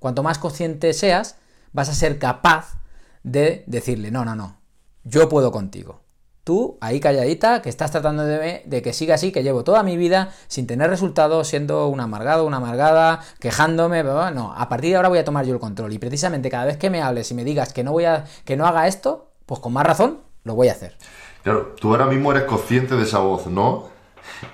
Cuanto 0.00 0.22
más 0.22 0.38
consciente 0.38 0.92
seas, 0.94 1.36
vas 1.72 1.88
a 1.88 1.94
ser 1.94 2.18
capaz 2.18 2.78
de 3.22 3.62
decirle, 3.66 4.10
no, 4.10 4.24
no, 4.24 4.34
no, 4.34 4.56
yo 5.04 5.28
puedo 5.28 5.52
contigo. 5.52 6.00
Tú, 6.44 6.78
ahí 6.80 6.98
calladita, 6.98 7.60
que 7.60 7.68
estás 7.68 7.90
tratando 7.90 8.24
de, 8.24 8.62
que 8.82 8.92
siga 8.94 9.16
así, 9.16 9.32
que 9.32 9.42
llevo 9.42 9.64
toda 9.64 9.82
mi 9.82 9.98
vida 9.98 10.32
sin 10.46 10.66
tener 10.66 10.88
resultados, 10.88 11.46
siendo 11.46 11.88
un 11.88 12.00
amargado, 12.00 12.46
una 12.46 12.56
amargada, 12.56 13.20
quejándome, 13.38 14.02
no, 14.02 14.54
a 14.56 14.68
partir 14.70 14.90
de 14.90 14.96
ahora 14.96 15.10
voy 15.10 15.18
a 15.18 15.24
tomar 15.26 15.44
yo 15.44 15.52
el 15.52 15.60
control. 15.60 15.92
Y 15.92 15.98
precisamente 15.98 16.48
cada 16.48 16.64
vez 16.64 16.78
que 16.78 16.88
me 16.88 17.02
hables 17.02 17.30
y 17.30 17.34
me 17.34 17.44
digas 17.44 17.74
que 17.74 17.84
no 17.84 17.92
voy 17.92 18.06
a, 18.06 18.24
que 18.46 18.56
no 18.56 18.66
haga 18.66 18.86
esto, 18.86 19.30
pues 19.44 19.60
con 19.60 19.74
más 19.74 19.84
razón 19.84 20.20
lo 20.44 20.54
voy 20.54 20.68
a 20.68 20.72
hacer. 20.72 20.96
Claro, 21.42 21.74
tú 21.78 21.90
ahora 21.90 22.06
mismo 22.06 22.32
eres 22.32 22.44
consciente 22.44 22.96
de 22.96 23.02
esa 23.02 23.18
voz, 23.18 23.46
¿no? 23.46 23.90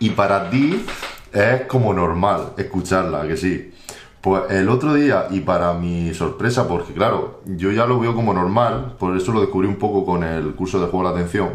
Y 0.01 0.11
para 0.11 0.51
ti 0.51 0.85
es 1.35 1.63
como 1.67 1.93
normal 1.93 2.53
escucharla, 2.57 3.27
que 3.27 3.37
sí. 3.37 3.73
Pues 4.21 4.45
el 4.51 4.69
otro 4.71 4.95
día, 4.95 5.27
y 5.31 5.41
para 5.41 5.75
mi 5.75 6.15
sorpresa, 6.15 6.67
porque 6.67 6.95
claro, 6.95 7.43
yo 7.45 7.73
ya 7.73 7.85
lo 7.85 7.99
veo 8.01 8.15
como 8.15 8.33
normal, 8.33 8.95
por 8.99 9.17
eso 9.17 9.33
lo 9.33 9.41
descubrí 9.41 9.69
un 9.69 9.77
poco 9.77 10.07
con 10.07 10.25
el 10.25 10.55
curso 10.55 10.81
de 10.81 10.87
juego 10.87 11.07
de 11.07 11.15
la 11.15 11.21
atención. 11.21 11.51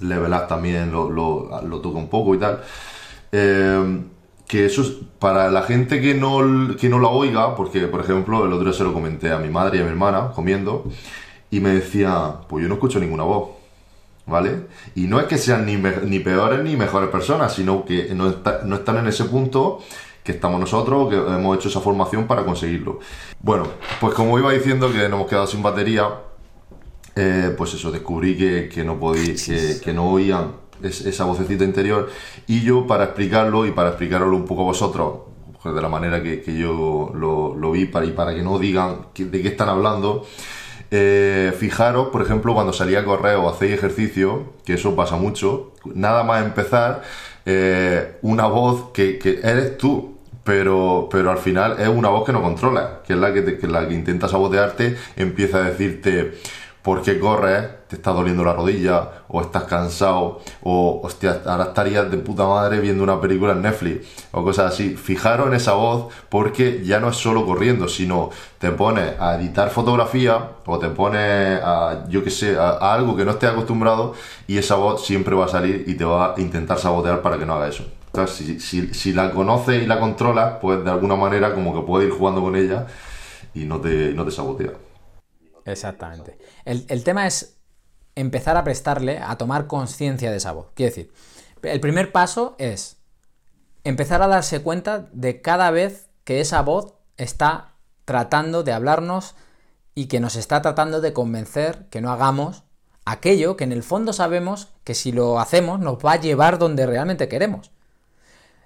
Level 0.00 0.32
Up 0.32 0.46
también 0.46 0.92
lo, 0.92 1.10
lo, 1.10 1.80
toca 1.80 1.98
un 1.98 2.08
poco 2.08 2.34
y 2.34 2.38
tal. 2.38 2.62
Eh, 3.32 4.02
que 4.46 4.66
eso 4.66 4.82
es 4.82 4.92
para 5.18 5.50
la 5.50 5.62
gente 5.62 6.00
que 6.00 6.14
no, 6.14 6.76
que 6.76 6.88
no 6.88 6.98
la 6.98 7.08
oiga, 7.08 7.56
porque 7.56 7.86
por 7.86 8.00
ejemplo 8.00 8.44
el 8.44 8.52
otro 8.52 8.66
día 8.66 8.74
se 8.74 8.84
lo 8.84 8.92
comenté 8.92 9.32
a 9.32 9.38
mi 9.38 9.48
madre 9.48 9.78
y 9.78 9.80
a 9.80 9.84
mi 9.84 9.90
hermana 9.90 10.30
comiendo, 10.34 10.84
y 11.50 11.60
me 11.60 11.70
decía, 11.70 12.34
pues 12.48 12.62
yo 12.62 12.68
no 12.68 12.74
escucho 12.74 13.00
ninguna 13.00 13.24
voz. 13.24 13.61
¿Vale? 14.32 14.66
Y 14.94 15.08
no 15.08 15.20
es 15.20 15.26
que 15.26 15.36
sean 15.36 15.66
ni, 15.66 15.76
ni 15.76 16.20
peores 16.20 16.64
ni 16.64 16.74
mejores 16.74 17.10
personas, 17.10 17.54
sino 17.54 17.84
que 17.84 18.14
no, 18.14 18.34
no 18.64 18.76
están 18.76 18.96
en 18.96 19.06
ese 19.08 19.24
punto 19.26 19.80
que 20.24 20.32
estamos 20.32 20.58
nosotros, 20.58 21.10
que 21.10 21.16
hemos 21.16 21.58
hecho 21.58 21.68
esa 21.68 21.80
formación 21.80 22.26
para 22.26 22.42
conseguirlo. 22.42 23.00
Bueno, 23.40 23.66
pues 24.00 24.14
como 24.14 24.38
iba 24.38 24.50
diciendo 24.52 24.90
que 24.90 24.98
nos 25.00 25.12
hemos 25.12 25.26
quedado 25.26 25.46
sin 25.46 25.62
batería, 25.62 26.08
eh, 27.14 27.54
pues 27.58 27.74
eso, 27.74 27.90
descubrí 27.90 28.38
que, 28.38 28.84
no 28.84 28.98
podía, 28.98 29.34
que, 29.84 29.92
no 29.92 30.10
oían 30.10 30.52
esa 30.82 31.24
vocecita 31.24 31.62
interior 31.64 32.08
y 32.46 32.62
yo 32.62 32.86
para 32.86 33.04
explicarlo 33.04 33.66
y 33.66 33.72
para 33.72 33.90
explicarlo 33.90 34.34
un 34.34 34.46
poco 34.46 34.62
a 34.62 34.64
vosotros, 34.64 35.18
pues 35.62 35.74
de 35.74 35.82
la 35.82 35.90
manera 35.90 36.22
que, 36.22 36.42
yo 36.58 37.12
lo, 37.14 37.70
vi 37.70 37.84
para, 37.84 38.06
y 38.06 38.12
para 38.12 38.34
que 38.34 38.42
no 38.42 38.58
digan 38.58 39.08
de 39.14 39.42
qué 39.42 39.48
están 39.48 39.68
hablando, 39.68 40.24
eh, 40.94 41.54
fijaros, 41.58 42.08
por 42.08 42.20
ejemplo, 42.20 42.52
cuando 42.52 42.74
salía 42.74 43.00
a 43.00 43.04
correr 43.04 43.36
o 43.36 43.48
hacéis 43.48 43.72
ejercicio, 43.72 44.52
que 44.66 44.74
eso 44.74 44.94
pasa 44.94 45.16
mucho, 45.16 45.72
nada 45.86 46.22
más 46.22 46.44
empezar, 46.44 47.00
eh, 47.46 48.18
una 48.20 48.44
voz 48.44 48.90
que, 48.92 49.18
eres 49.42 49.78
tú, 49.78 50.18
pero, 50.44 51.08
pero 51.10 51.30
al 51.30 51.38
final 51.38 51.76
es 51.80 51.88
una 51.88 52.10
voz 52.10 52.26
que 52.26 52.32
no 52.32 52.42
controla, 52.42 53.00
que 53.06 53.14
es 53.14 53.18
la 53.18 53.32
que, 53.32 53.56
que 53.56 53.66
la 53.66 53.88
que 53.88 53.94
intenta 53.94 54.28
sabotearte, 54.28 54.98
empieza 55.16 55.58
a 55.58 55.62
decirte 55.62 56.34
por 56.82 57.02
qué 57.02 57.20
corres, 57.20 57.68
te 57.88 57.96
está 57.96 58.10
doliendo 58.10 58.44
la 58.44 58.54
rodilla, 58.54 59.08
o 59.28 59.40
estás 59.40 59.64
cansado, 59.64 60.40
o 60.62 61.08
ahora 61.46 61.64
estarías 61.64 62.10
de 62.10 62.16
puta 62.18 62.46
madre 62.46 62.80
viendo 62.80 63.04
una 63.04 63.20
película 63.20 63.52
en 63.52 63.62
Netflix, 63.62 64.06
o 64.32 64.42
cosas 64.42 64.72
así. 64.72 64.96
Fijaros 64.96 65.46
en 65.46 65.54
esa 65.54 65.74
voz, 65.74 66.12
porque 66.28 66.82
ya 66.84 66.98
no 66.98 67.10
es 67.10 67.16
solo 67.16 67.46
corriendo, 67.46 67.86
sino 67.88 68.30
te 68.58 68.70
pones 68.70 69.18
a 69.20 69.36
editar 69.36 69.70
fotografía, 69.70 70.50
o 70.66 70.78
te 70.78 70.88
pones 70.88 71.60
a, 71.62 72.04
yo 72.08 72.24
que 72.24 72.30
sé, 72.30 72.58
a, 72.58 72.94
algo 72.94 73.16
que 73.16 73.24
no 73.24 73.30
estés 73.30 73.50
acostumbrado, 73.50 74.14
y 74.48 74.58
esa 74.58 74.74
voz 74.74 75.06
siempre 75.06 75.36
va 75.36 75.44
a 75.44 75.48
salir 75.48 75.84
y 75.86 75.94
te 75.94 76.04
va 76.04 76.34
a 76.34 76.40
intentar 76.40 76.78
sabotear 76.78 77.22
para 77.22 77.38
que 77.38 77.46
no 77.46 77.54
haga 77.54 77.68
eso. 77.68 77.84
Entonces, 78.06 78.62
si, 78.62 78.92
si, 78.92 79.12
la 79.12 79.30
conoces 79.30 79.82
y 79.82 79.86
la 79.86 79.98
controlas, 79.98 80.56
pues 80.60 80.84
de 80.84 80.90
alguna 80.90 81.16
manera 81.16 81.54
como 81.54 81.74
que 81.74 81.86
puedes 81.86 82.08
ir 82.08 82.14
jugando 82.14 82.42
con 82.42 82.56
ella 82.56 82.86
y 83.54 83.64
no 83.64 83.80
te, 83.80 84.12
no 84.12 84.24
te 84.24 84.30
sabotea. 84.30 84.72
Exactamente. 85.64 86.38
El, 86.64 87.04
tema 87.04 87.26
es 87.26 87.58
empezar 88.14 88.56
a 88.56 88.64
prestarle, 88.64 89.18
a 89.18 89.36
tomar 89.36 89.66
conciencia 89.66 90.30
de 90.30 90.36
esa 90.36 90.52
voz. 90.52 90.68
Quiero 90.74 90.90
decir, 90.90 91.12
el 91.62 91.80
primer 91.80 92.12
paso 92.12 92.56
es 92.58 92.96
empezar 93.84 94.22
a 94.22 94.28
darse 94.28 94.62
cuenta 94.62 95.08
de 95.12 95.40
cada 95.40 95.70
vez 95.70 96.08
que 96.24 96.40
esa 96.40 96.62
voz 96.62 96.94
está 97.16 97.74
tratando 98.04 98.62
de 98.62 98.72
hablarnos 98.72 99.34
y 99.94 100.06
que 100.06 100.20
nos 100.20 100.36
está 100.36 100.62
tratando 100.62 101.00
de 101.00 101.12
convencer 101.12 101.86
que 101.88 102.00
no 102.00 102.10
hagamos 102.10 102.64
aquello 103.04 103.56
que 103.56 103.64
en 103.64 103.72
el 103.72 103.82
fondo 103.82 104.12
sabemos 104.12 104.68
que 104.84 104.94
si 104.94 105.12
lo 105.12 105.40
hacemos 105.40 105.80
nos 105.80 105.98
va 105.98 106.12
a 106.12 106.20
llevar 106.20 106.58
donde 106.58 106.86
realmente 106.86 107.28
queremos. 107.28 107.70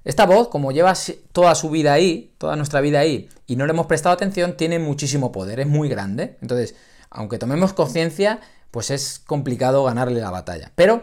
Esta 0.06 0.24
voz, 0.24 0.46
como 0.46 0.70
lleva 0.70 0.94
toda 1.32 1.56
su 1.56 1.68
vida 1.68 1.92
ahí, 1.92 2.32
toda 2.38 2.54
nuestra 2.54 2.80
vida 2.80 3.00
ahí, 3.00 3.28
y 3.48 3.56
no 3.56 3.66
le 3.66 3.72
hemos 3.72 3.86
prestado 3.86 4.14
atención, 4.14 4.56
tiene 4.56 4.78
muchísimo 4.78 5.32
poder, 5.32 5.58
es 5.58 5.66
muy 5.66 5.88
grande. 5.88 6.38
Entonces, 6.40 6.76
aunque 7.10 7.38
tomemos 7.38 7.72
conciencia, 7.72 8.38
pues 8.70 8.90
es 8.90 9.18
complicado 9.18 9.82
ganarle 9.82 10.20
la 10.20 10.30
batalla. 10.30 10.70
Pero... 10.76 11.02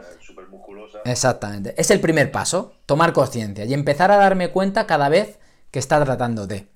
Exactamente. 1.04 1.76
Es 1.78 1.92
el 1.92 2.00
primer 2.00 2.32
paso, 2.32 2.76
tomar 2.86 3.12
conciencia 3.12 3.66
y 3.66 3.74
empezar 3.74 4.10
a 4.10 4.16
darme 4.16 4.52
cuenta 4.52 4.88
cada 4.88 5.10
vez 5.10 5.38
que 5.70 5.80
está 5.80 6.02
tratando 6.02 6.48
de. 6.48 6.70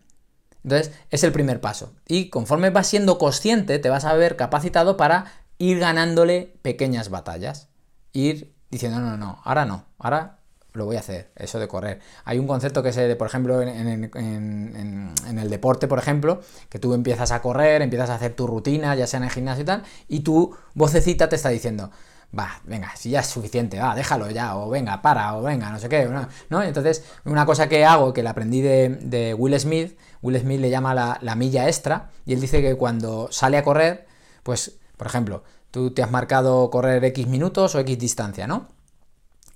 Entonces, 0.65 0.91
es 1.09 1.23
el 1.23 1.31
primer 1.31 1.61
paso. 1.61 1.93
Y 2.09 2.27
conforme 2.27 2.71
vas 2.71 2.87
siendo 2.87 3.19
consciente, 3.19 3.79
te 3.79 3.89
vas 3.89 4.03
a 4.03 4.13
ver 4.15 4.35
capacitado 4.35 4.97
para 4.97 5.31
ir 5.59 5.79
ganándole 5.79 6.57
pequeñas 6.61 7.09
batallas. 7.09 7.69
Ir 8.11 8.53
diciendo, 8.69 8.99
no, 8.99 9.11
no, 9.11 9.17
no, 9.17 9.41
ahora 9.45 9.63
no, 9.63 9.85
ahora 9.97 10.36
lo 10.77 10.85
voy 10.85 10.95
a 10.95 10.99
hacer, 10.99 11.31
eso 11.35 11.59
de 11.59 11.67
correr. 11.67 11.99
Hay 12.23 12.39
un 12.39 12.47
concepto 12.47 12.81
que 12.83 12.93
se, 12.93 13.15
por 13.15 13.27
ejemplo, 13.27 13.61
en, 13.61 15.09
el 15.25 15.49
deporte, 15.49 15.87
por 15.87 15.99
ejemplo, 15.99 16.41
que 16.69 16.79
tú 16.79 16.93
empiezas 16.93 17.31
a 17.31 17.41
correr, 17.41 17.81
empiezas 17.81 18.09
a 18.09 18.15
hacer 18.15 18.33
tu 18.33 18.47
rutina, 18.47 18.95
ya 18.95 19.07
sea 19.07 19.17
en 19.17 19.25
el 19.25 19.31
gimnasio 19.31 19.63
y 19.63 19.65
tal, 19.65 19.83
y 20.07 20.21
tu 20.21 20.55
vocecita 20.75 21.27
te 21.27 21.35
está 21.35 21.49
diciendo, 21.49 21.91
va, 22.37 22.61
venga, 22.65 22.95
si 22.95 23.09
ya 23.09 23.21
es 23.21 23.27
suficiente, 23.27 23.79
va, 23.79 23.95
déjalo 23.95 24.29
ya, 24.29 24.57
o 24.57 24.69
venga, 24.69 25.01
para, 25.01 25.35
o 25.35 25.41
venga, 25.41 25.69
no 25.69 25.79
sé 25.79 25.89
qué, 25.89 26.07
¿no? 26.49 26.63
Entonces, 26.63 27.03
una 27.25 27.45
cosa 27.45 27.67
que 27.67 27.83
hago, 27.83 28.13
que 28.13 28.23
la 28.23 28.29
aprendí 28.31 28.61
de, 28.61 29.35
Will 29.37 29.59
Smith, 29.59 29.97
Will 30.21 30.39
Smith 30.39 30.61
le 30.61 30.69
llama 30.69 30.93
la, 30.93 31.17
la 31.21 31.35
milla 31.35 31.67
extra, 31.67 32.11
y 32.25 32.33
él 32.33 32.41
dice 32.41 32.61
que 32.61 32.75
cuando 32.75 33.29
sale 33.31 33.57
a 33.57 33.63
correr, 33.63 34.05
pues, 34.43 34.77
por 34.95 35.07
ejemplo, 35.07 35.43
tú 35.71 35.91
te 35.91 36.03
has 36.03 36.11
marcado 36.11 36.69
correr 36.69 37.03
X 37.05 37.27
minutos 37.27 37.75
o 37.75 37.79
X 37.79 37.97
distancia, 37.97 38.47
¿no? 38.47 38.76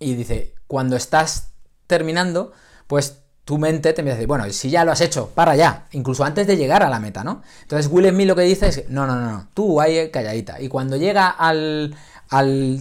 Y 0.01 0.15
dice, 0.15 0.55
cuando 0.67 0.95
estás 0.95 1.51
terminando, 1.85 2.51
pues 2.87 3.21
tu 3.45 3.57
mente 3.57 3.93
te 3.93 4.01
empieza 4.01 4.15
a 4.15 4.17
decir, 4.17 4.27
bueno, 4.27 4.49
si 4.51 4.69
ya 4.69 4.83
lo 4.83 4.91
has 4.91 5.01
hecho, 5.01 5.29
para 5.29 5.55
ya, 5.55 5.87
incluso 5.91 6.23
antes 6.23 6.47
de 6.47 6.57
llegar 6.57 6.83
a 6.83 6.89
la 6.89 6.99
meta, 6.99 7.23
¿no? 7.23 7.43
Entonces 7.61 7.91
Will 7.91 8.09
Smith 8.09 8.27
lo 8.27 8.35
que 8.35 8.41
dice 8.41 8.67
es, 8.67 8.89
no, 8.89 9.05
no, 9.05 9.15
no, 9.15 9.31
no, 9.31 9.47
tú 9.53 9.79
ahí 9.79 10.09
calladita. 10.09 10.59
Y 10.59 10.69
cuando 10.69 10.97
llega 10.97 11.27
al, 11.29 11.95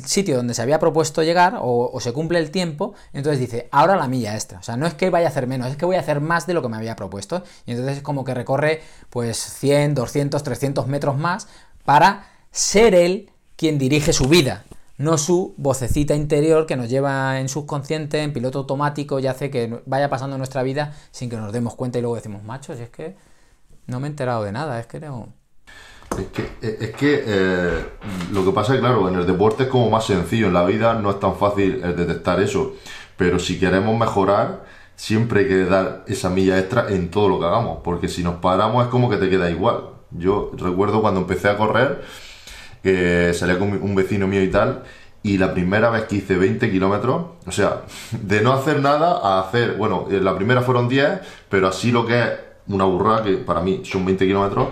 sitio 0.07 0.37
donde 0.37 0.55
se 0.55 0.62
había 0.62 0.79
propuesto 0.79 1.23
llegar 1.23 1.59
o, 1.61 1.99
se 2.00 2.12
cumple 2.12 2.39
el 2.39 2.50
tiempo, 2.50 2.95
entonces 3.12 3.41
dice, 3.41 3.69
ahora 3.71 3.97
la 3.97 4.09
milla 4.09 4.35
extra. 4.35 4.61
O 4.61 4.62
sea, 4.62 4.77
no 4.77 4.87
es 4.87 4.95
que 4.95 5.11
vaya 5.11 5.27
a 5.27 5.31
hacer 5.31 5.47
menos, 5.47 5.69
es 5.69 5.77
que 5.77 5.85
voy 5.85 5.97
a 5.97 6.00
hacer 6.00 6.21
más 6.21 6.47
de 6.47 6.55
lo 6.55 6.62
que 6.62 6.69
me 6.69 6.77
había 6.77 6.97
propuesto. 6.97 7.43
Y 7.67 7.73
entonces 7.73 7.99
es 7.99 8.03
como 8.03 8.25
que 8.25 8.33
recorre 8.33 8.81
pues 9.11 9.37
100, 9.37 9.95
200, 9.95 10.43
300 10.43 10.87
metros 10.87 11.19
más 11.19 11.49
para 11.85 12.29
ser 12.50 12.95
él 12.95 13.31
quien 13.57 13.79
dirige 13.79 14.12
su 14.12 14.27
vida 14.27 14.65
no 15.00 15.16
su 15.16 15.54
vocecita 15.57 16.14
interior 16.14 16.66
que 16.66 16.76
nos 16.76 16.90
lleva 16.90 17.40
en 17.40 17.49
subconsciente, 17.49 18.23
en 18.23 18.35
piloto 18.35 18.59
automático 18.59 19.19
y 19.19 19.26
hace 19.26 19.50
que 19.50 19.80
vaya 19.87 20.11
pasando 20.11 20.37
nuestra 20.37 20.62
vida 20.62 20.95
sin 21.11 21.30
que 21.30 21.38
nos 21.38 21.54
demos 21.54 21.75
cuenta 21.75 21.99
y 21.99 22.02
luego 22.02 22.16
decimos, 22.16 22.45
macho, 22.45 22.76
si 22.76 22.83
es 22.83 22.90
que 22.90 23.16
no 23.87 23.99
me 23.99 24.09
he 24.09 24.11
enterado 24.11 24.45
de 24.45 24.52
nada, 24.52 24.78
es 24.78 24.87
que 24.87 25.00
no... 25.00 25.33
Es 26.19 26.26
que, 26.26 26.50
es 26.61 26.90
que 26.97 27.25
eh, 27.26 27.87
lo 28.30 28.45
que 28.45 28.52
pasa 28.52 28.75
es 28.75 28.80
claro, 28.80 29.09
en 29.09 29.14
el 29.14 29.26
deporte 29.26 29.62
es 29.62 29.69
como 29.71 29.88
más 29.88 30.04
sencillo, 30.04 30.49
en 30.49 30.52
la 30.52 30.64
vida 30.64 30.92
no 30.92 31.11
es 31.11 31.19
tan 31.19 31.35
fácil 31.35 31.80
detectar 31.80 32.38
eso, 32.38 32.75
pero 33.16 33.38
si 33.38 33.59
queremos 33.59 33.99
mejorar, 33.99 34.64
siempre 34.97 35.40
hay 35.40 35.49
que 35.49 35.64
dar 35.64 36.04
esa 36.09 36.28
milla 36.28 36.59
extra 36.59 36.90
en 36.90 37.11
todo 37.11 37.30
lo 37.30 37.40
que 37.40 37.47
hagamos, 37.47 37.78
porque 37.83 38.09
si 38.09 38.23
nos 38.23 38.35
paramos 38.35 38.85
es 38.85 38.90
como 38.90 39.09
que 39.09 39.16
te 39.16 39.30
queda 39.30 39.49
igual. 39.49 39.92
Yo 40.11 40.50
recuerdo 40.59 41.00
cuando 41.00 41.21
empecé 41.21 41.49
a 41.49 41.57
correr, 41.57 42.02
que 42.83 43.33
salía 43.35 43.59
con 43.59 43.73
un 43.83 43.95
vecino 43.95 44.27
mío 44.27 44.43
y 44.43 44.51
tal, 44.51 44.85
y 45.23 45.39
la 45.39 45.53
primera 45.53 45.91
vez 45.91 46.05
que 46.05 46.17
hice 46.17 46.37
20 46.37 46.71
kilómetros, 46.71 47.27
o 47.47 47.53
sea, 47.53 47.83
de 48.23 48.41
no 48.41 48.53
hacer 48.53 48.81
nada 48.81 49.21
a 49.23 49.41
hacer, 49.41 49.77
bueno, 49.77 50.07
eh, 50.11 50.21
la 50.21 50.35
primera 50.37 50.63
fueron 50.63 50.89
10, 50.89 51.21
pero 51.49 51.69
así 51.69 51.91
lo 51.93 52.07
que 52.07 52.21
es 52.21 52.31
una 52.69 52.85
burrada, 52.85 53.23
que 53.23 53.37
para 53.37 53.61
mí 53.61 53.83
son 53.85 54.05
20 54.05 54.27
kilómetros, 54.27 54.69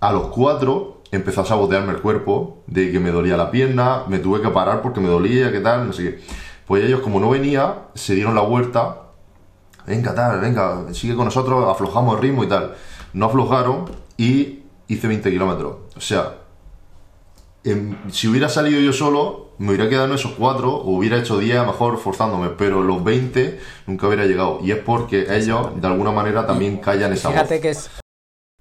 a 0.00 0.12
los 0.12 0.28
4 0.28 1.02
empezó 1.10 1.42
a 1.42 1.44
sabotearme 1.44 1.92
el 1.92 2.00
cuerpo, 2.00 2.62
de 2.66 2.92
que 2.92 3.00
me 3.00 3.10
dolía 3.10 3.36
la 3.36 3.50
pierna, 3.50 4.02
me 4.08 4.18
tuve 4.18 4.40
que 4.40 4.48
parar 4.48 4.82
porque 4.82 5.00
me 5.00 5.08
dolía, 5.08 5.50
qué 5.50 5.60
tal, 5.60 5.86
no 5.86 5.92
sé 5.92 6.02
qué. 6.02 6.20
Pues 6.66 6.84
ellos, 6.84 7.00
como 7.00 7.18
no 7.18 7.30
venía, 7.30 7.86
se 7.94 8.14
dieron 8.14 8.34
la 8.34 8.42
vuelta, 8.42 9.08
venga, 9.86 10.14
tal, 10.14 10.40
venga, 10.40 10.92
sigue 10.92 11.16
con 11.16 11.24
nosotros, 11.24 11.66
aflojamos 11.68 12.16
el 12.16 12.22
ritmo 12.22 12.44
y 12.44 12.48
tal. 12.48 12.74
No 13.14 13.26
aflojaron 13.26 13.86
y 14.18 14.64
hice 14.86 15.08
20 15.08 15.30
kilómetros. 15.30 15.76
O 15.96 16.00
sea, 16.00 16.34
si 18.10 18.28
hubiera 18.28 18.48
salido 18.48 18.80
yo 18.80 18.92
solo, 18.92 19.52
me 19.58 19.68
hubiera 19.68 19.88
quedado 19.88 20.06
en 20.06 20.12
esos 20.14 20.32
cuatro, 20.32 20.74
o 20.74 20.96
hubiera 20.96 21.18
hecho 21.18 21.38
10 21.38 21.66
mejor 21.66 21.98
forzándome, 21.98 22.50
pero 22.50 22.82
los 22.82 23.02
20 23.02 23.58
nunca 23.86 24.06
hubiera 24.06 24.24
llegado. 24.26 24.60
Y 24.62 24.70
es 24.70 24.78
porque 24.78 25.26
ellos, 25.30 25.80
de 25.80 25.86
alguna 25.86 26.12
manera, 26.12 26.46
también 26.46 26.78
callan 26.78 27.12
esa 27.12 27.30
Fíjate 27.30 27.60
que 27.60 27.70
es, 27.70 27.90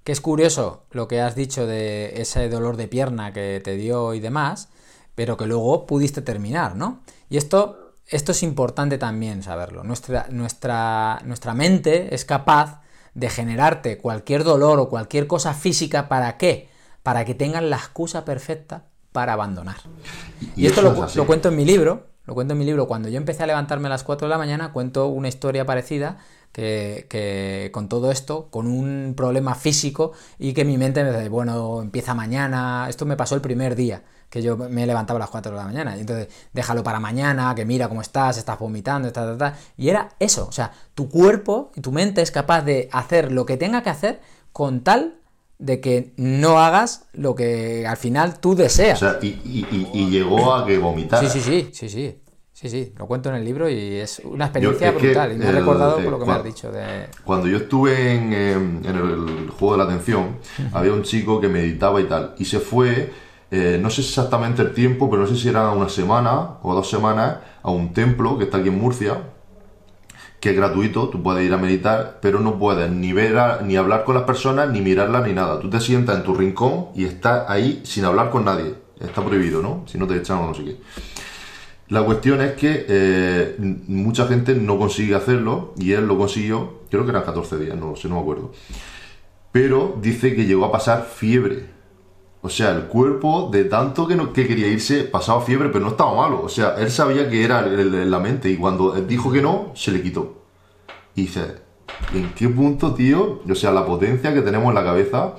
que 0.04 0.12
es 0.12 0.22
curioso 0.22 0.86
lo 0.92 1.08
que 1.08 1.22
has 1.22 1.36
dicho 1.36 1.68
de 1.68 2.22
ese 2.22 2.50
dolor 2.50 2.78
de 2.78 2.88
pierna 2.88 3.34
que 3.34 3.62
te 3.64 3.76
dio 3.76 4.14
y 4.14 4.20
demás, 4.20 4.70
pero 5.14 5.38
que 5.38 5.46
luego 5.46 5.86
pudiste 5.86 6.22
terminar, 6.22 6.76
¿no? 6.76 7.02
Y 7.30 7.38
esto, 7.38 7.96
esto 8.08 8.32
es 8.32 8.42
importante 8.42 8.98
también 8.98 9.44
saberlo. 9.44 9.84
Nuestra, 9.84 10.28
nuestra, 10.30 11.22
nuestra 11.26 11.54
mente 11.54 12.14
es 12.16 12.26
capaz 12.26 12.82
de 13.14 13.30
generarte 13.30 13.98
cualquier 13.98 14.44
dolor 14.44 14.80
o 14.80 14.90
cualquier 14.90 15.28
cosa 15.28 15.54
física, 15.54 16.08
¿para 16.08 16.38
qué? 16.38 16.70
Para 17.04 17.26
que 17.26 17.36
tengan 17.36 17.70
la 17.70 17.78
excusa 17.78 18.26
perfecta 18.26 18.86
para 19.18 19.34
abandonar. 19.34 19.78
Y, 20.56 20.68
esto 20.68 20.84
lo, 20.84 21.26
cuento 21.26 21.50
en 21.50 21.56
mi 21.56 21.66
libro, 21.66 22.06
lo 22.28 22.36
cuento 22.36 22.54
en 22.54 22.60
mi 22.60 22.66
libro. 22.66 22.88
Cuando 22.88 23.10
yo 23.10 23.18
empecé 23.18 23.42
a 23.42 23.48
levantarme 23.48 23.88
a 23.88 23.90
las 23.90 24.04
4 24.04 24.28
de 24.28 24.30
la 24.30 24.38
mañana, 24.38 24.72
cuento 24.72 25.08
una 25.08 25.28
historia 25.28 25.66
parecida 25.66 26.20
que, 26.52 27.72
con 27.74 27.90
todo 27.90 28.12
esto, 28.12 28.50
con 28.52 28.68
un 28.68 29.16
problema 29.18 29.56
físico 29.56 30.12
y 30.38 30.54
que 30.54 30.66
mi 30.66 30.78
mente 30.78 31.04
me 31.04 31.10
dice, 31.10 31.30
bueno, 31.30 31.82
empieza 31.82 32.14
mañana. 32.14 32.86
Esto 32.90 33.08
me 33.08 33.18
pasó 33.18 33.34
el 33.34 33.42
primer 33.42 33.76
día 33.76 34.04
que 34.30 34.44
yo 34.44 34.56
me 34.56 34.86
levantaba 34.86 35.18
a 35.18 35.22
las 35.22 35.32
4 35.32 35.52
de 35.52 35.58
la 35.58 35.66
mañana. 35.66 35.98
Y 35.98 36.02
entonces, 36.02 36.28
déjalo 36.54 36.84
para 36.84 37.00
mañana, 37.00 37.56
que 37.56 37.66
mira 37.66 37.90
cómo 37.90 38.02
estás, 38.02 38.38
estás 38.38 38.60
vomitando, 38.60 39.08
está, 39.08 39.56
Y 39.78 39.90
era 39.90 40.10
eso, 40.20 40.46
o 40.48 40.52
sea, 40.52 40.72
tu 40.94 41.10
cuerpo 41.10 41.72
y 41.74 41.82
tu 41.82 41.92
mente 41.92 42.22
es 42.22 42.30
capaz 42.30 42.62
de 42.62 42.88
hacer 42.92 43.32
lo 43.32 43.48
que 43.48 43.58
tenga 43.58 43.82
que 43.82 43.90
hacer 43.90 44.22
con 44.54 44.82
tal 44.82 45.16
de 45.60 45.80
que 45.82 46.14
no 46.18 46.60
hagas 46.60 47.08
lo 47.14 47.36
que 47.36 47.88
al 47.88 47.98
final 47.98 48.40
tú 48.40 48.56
deseas. 48.56 49.02
O 49.02 49.12
sea, 49.12 49.20
y, 49.22 50.10
llegó 50.10 50.54
a 50.54 50.66
que 50.66 50.78
vomitar. 50.78 51.24
Sí, 51.24 51.30
sí, 51.30 51.42
sí, 51.42 51.70
sí, 51.74 51.90
sí. 51.90 52.22
Sí, 52.54 52.70
sí, 52.70 52.92
lo 52.98 53.06
cuento 53.06 53.30
en 53.30 53.36
el 53.36 53.46
libro 53.46 53.70
y 53.70 53.98
es 53.98 54.20
una 54.26 54.46
experiencia 54.46 54.90
brutal. 54.90 55.32
y 55.32 55.36
me 55.36 55.46
he 55.46 55.52
recordado 55.52 55.98
por 55.98 56.12
lo 56.12 56.18
que 56.18 56.26
me 56.26 56.32
has 56.32 56.44
dicho. 56.44 56.72
De... 56.72 57.06
Cuando 57.24 57.48
yo 57.48 57.58
estuve 57.58 58.16
en, 58.16 58.34
em, 58.34 58.82
el 58.84 59.52
juego 59.52 59.74
de 59.74 59.78
la 59.78 59.84
atención, 59.84 60.40
había 60.74 60.92
un 60.92 61.04
chico 61.04 61.40
que 61.40 61.50
meditaba 61.50 62.02
y 62.02 62.06
tal. 62.06 62.34
Y 62.40 62.46
se 62.46 62.60
fue, 62.60 63.14
eh, 63.52 63.78
no 63.80 63.92
sé 63.92 64.02
exactamente 64.02 64.64
el 64.64 64.74
tiempo, 64.74 65.08
pero 65.08 65.22
no 65.22 65.28
sé 65.28 65.36
si 65.36 65.50
era 65.50 65.70
una 65.70 65.88
semana 65.88 66.58
o 66.64 66.74
dos 66.74 66.90
semanas, 66.90 67.38
a 67.62 67.70
un 67.70 67.94
templo 67.94 68.40
que 68.40 68.46
está 68.46 68.58
aquí 68.58 68.70
en 68.70 68.80
Murcia, 68.80 69.22
que 70.40 70.52
es 70.52 70.56
gratuito, 70.56 71.10
tú 71.10 71.24
puedes 71.24 71.46
ir 71.46 71.54
a 71.54 71.58
meditar, 71.58 72.20
pero 72.22 72.40
no 72.40 72.60
puedes 72.60 72.92
ni 72.92 73.12
ver 73.14 73.64
ni 73.64 73.76
hablar 73.76 74.04
con 74.04 74.16
las 74.16 74.24
personas, 74.24 74.70
ni 74.70 74.82
mirarlas, 74.82 75.26
ni 75.26 75.34
nada. 75.34 75.60
Tú 75.60 75.70
te 75.70 75.80
sientas 75.80 76.18
en 76.18 76.24
tu 76.24 76.36
rincón 76.36 76.88
y 76.96 77.06
estás 77.06 77.50
ahí 77.50 77.82
sin 77.84 78.06
hablar 78.06 78.30
con 78.30 78.46
nadie. 78.46 78.76
Está 79.00 79.24
prohibido, 79.24 79.62
¿no? 79.62 79.84
Si 79.88 79.98
no 79.98 80.08
te 80.08 80.18
echan 80.18 80.38
o 80.38 80.48
no 80.48 80.54
sé 80.54 80.64
qué. 80.64 80.78
La 81.90 82.04
cuestión 82.04 82.42
es 82.42 82.54
que 82.54 82.86
eh, 82.88 83.56
mucha 83.88 84.28
gente 84.28 84.54
no 84.56 84.78
consigue 84.78 85.16
hacerlo 85.16 85.74
y 85.78 85.94
él 85.94 86.06
lo 86.06 86.18
consiguió, 86.18 86.82
creo 86.90 87.06
que 87.06 87.12
eran 87.12 87.24
14 87.24 87.58
días, 87.58 87.78
no 87.78 87.96
sé, 87.96 88.10
no 88.10 88.16
me 88.16 88.22
acuerdo. 88.22 88.52
Pero 89.54 89.98
dice 90.02 90.36
que 90.36 90.46
llegó 90.46 90.66
a 90.66 90.72
pasar 90.72 91.06
fiebre. 91.06 91.77
O 92.42 92.50
sea, 92.50 92.72
el 92.72 92.84
cuerpo 92.84 93.50
de 93.52 93.66
tanto 93.66 94.08
que, 94.08 94.16
no, 94.16 94.32
que 94.32 94.48
quería 94.48 94.68
irse 94.68 95.04
pasaba 95.04 95.42
fiebre, 95.42 95.70
pero 95.70 95.84
no 95.84 95.92
estaba 95.92 96.16
malo. 96.16 96.42
O 96.44 96.50
sea, 96.50 96.76
él 96.78 96.92
sabía 96.92 97.30
que 97.30 97.44
era 97.44 97.62
la 97.62 98.20
mente 98.20 98.50
y 98.50 98.58
cuando 98.58 98.96
él 98.96 99.08
dijo 99.08 99.32
que 99.32 99.42
no, 99.42 99.72
se 99.76 99.92
le 99.92 100.02
quitó. 100.02 100.44
Y 101.16 101.24
dice, 101.24 101.56
¿en 102.14 102.32
qué 102.34 102.48
punto, 102.48 102.94
tío? 102.94 103.42
O 103.50 103.56
sea, 103.56 103.72
la 103.72 103.86
potencia 103.86 104.34
que 104.34 104.42
tenemos 104.42 104.70
en 104.70 104.76
la 104.76 104.84
cabeza 104.84 105.34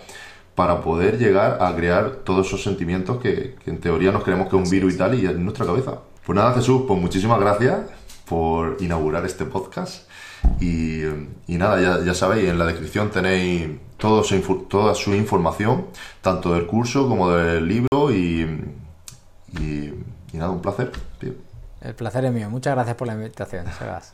para 0.55 0.81
poder 0.81 1.19
llegar 1.19 1.59
a 1.61 1.75
crear 1.77 2.17
todos 2.25 2.49
esos 2.49 2.65
sentimientos 2.65 3.19
que, 3.19 3.55
en 3.65 3.79
teoría 3.79 4.11
nos 4.11 4.25
creemos 4.25 4.49
que 4.49 4.57
es 4.57 4.63
un 4.65 4.69
virus 4.69 4.95
y 4.95 4.99
tal 4.99 5.15
y 5.15 5.25
en 5.25 5.45
nuestra 5.45 5.65
cabeza. 5.65 6.01
Pues 6.27 6.35
nada, 6.35 6.53
Jesús, 6.53 6.83
pues 6.87 7.01
muchísimas 7.01 7.39
gracias 7.39 7.79
por 8.29 8.77
inaugurar 8.81 9.25
este 9.25 9.45
podcast. 9.45 10.09
Y, 10.61 11.03
nada, 11.47 11.81
ya, 11.81 12.05
ya 12.05 12.13
sabéis, 12.13 12.49
en 12.49 12.59
la 12.59 12.67
descripción 12.67 13.11
tenéis 13.11 13.69
todo 13.99 14.23
toda 14.69 14.95
su 14.95 15.15
información, 15.15 15.87
tanto 16.23 16.55
del 16.55 16.67
curso 16.67 17.09
como 17.09 17.31
del 17.31 17.69
libro 17.69 18.11
y, 18.11 18.73
y, 19.61 19.93
nada, 20.33 20.51
un 20.51 20.63
placer. 20.63 20.93
El 21.81 21.95
placer 21.95 22.25
es 22.25 22.33
mío. 22.33 22.49
Muchas 22.49 22.75
gracias 22.75 22.97
por 22.97 23.07
la 23.07 23.15
invitación, 23.15 23.67
Sebas. 23.79 24.13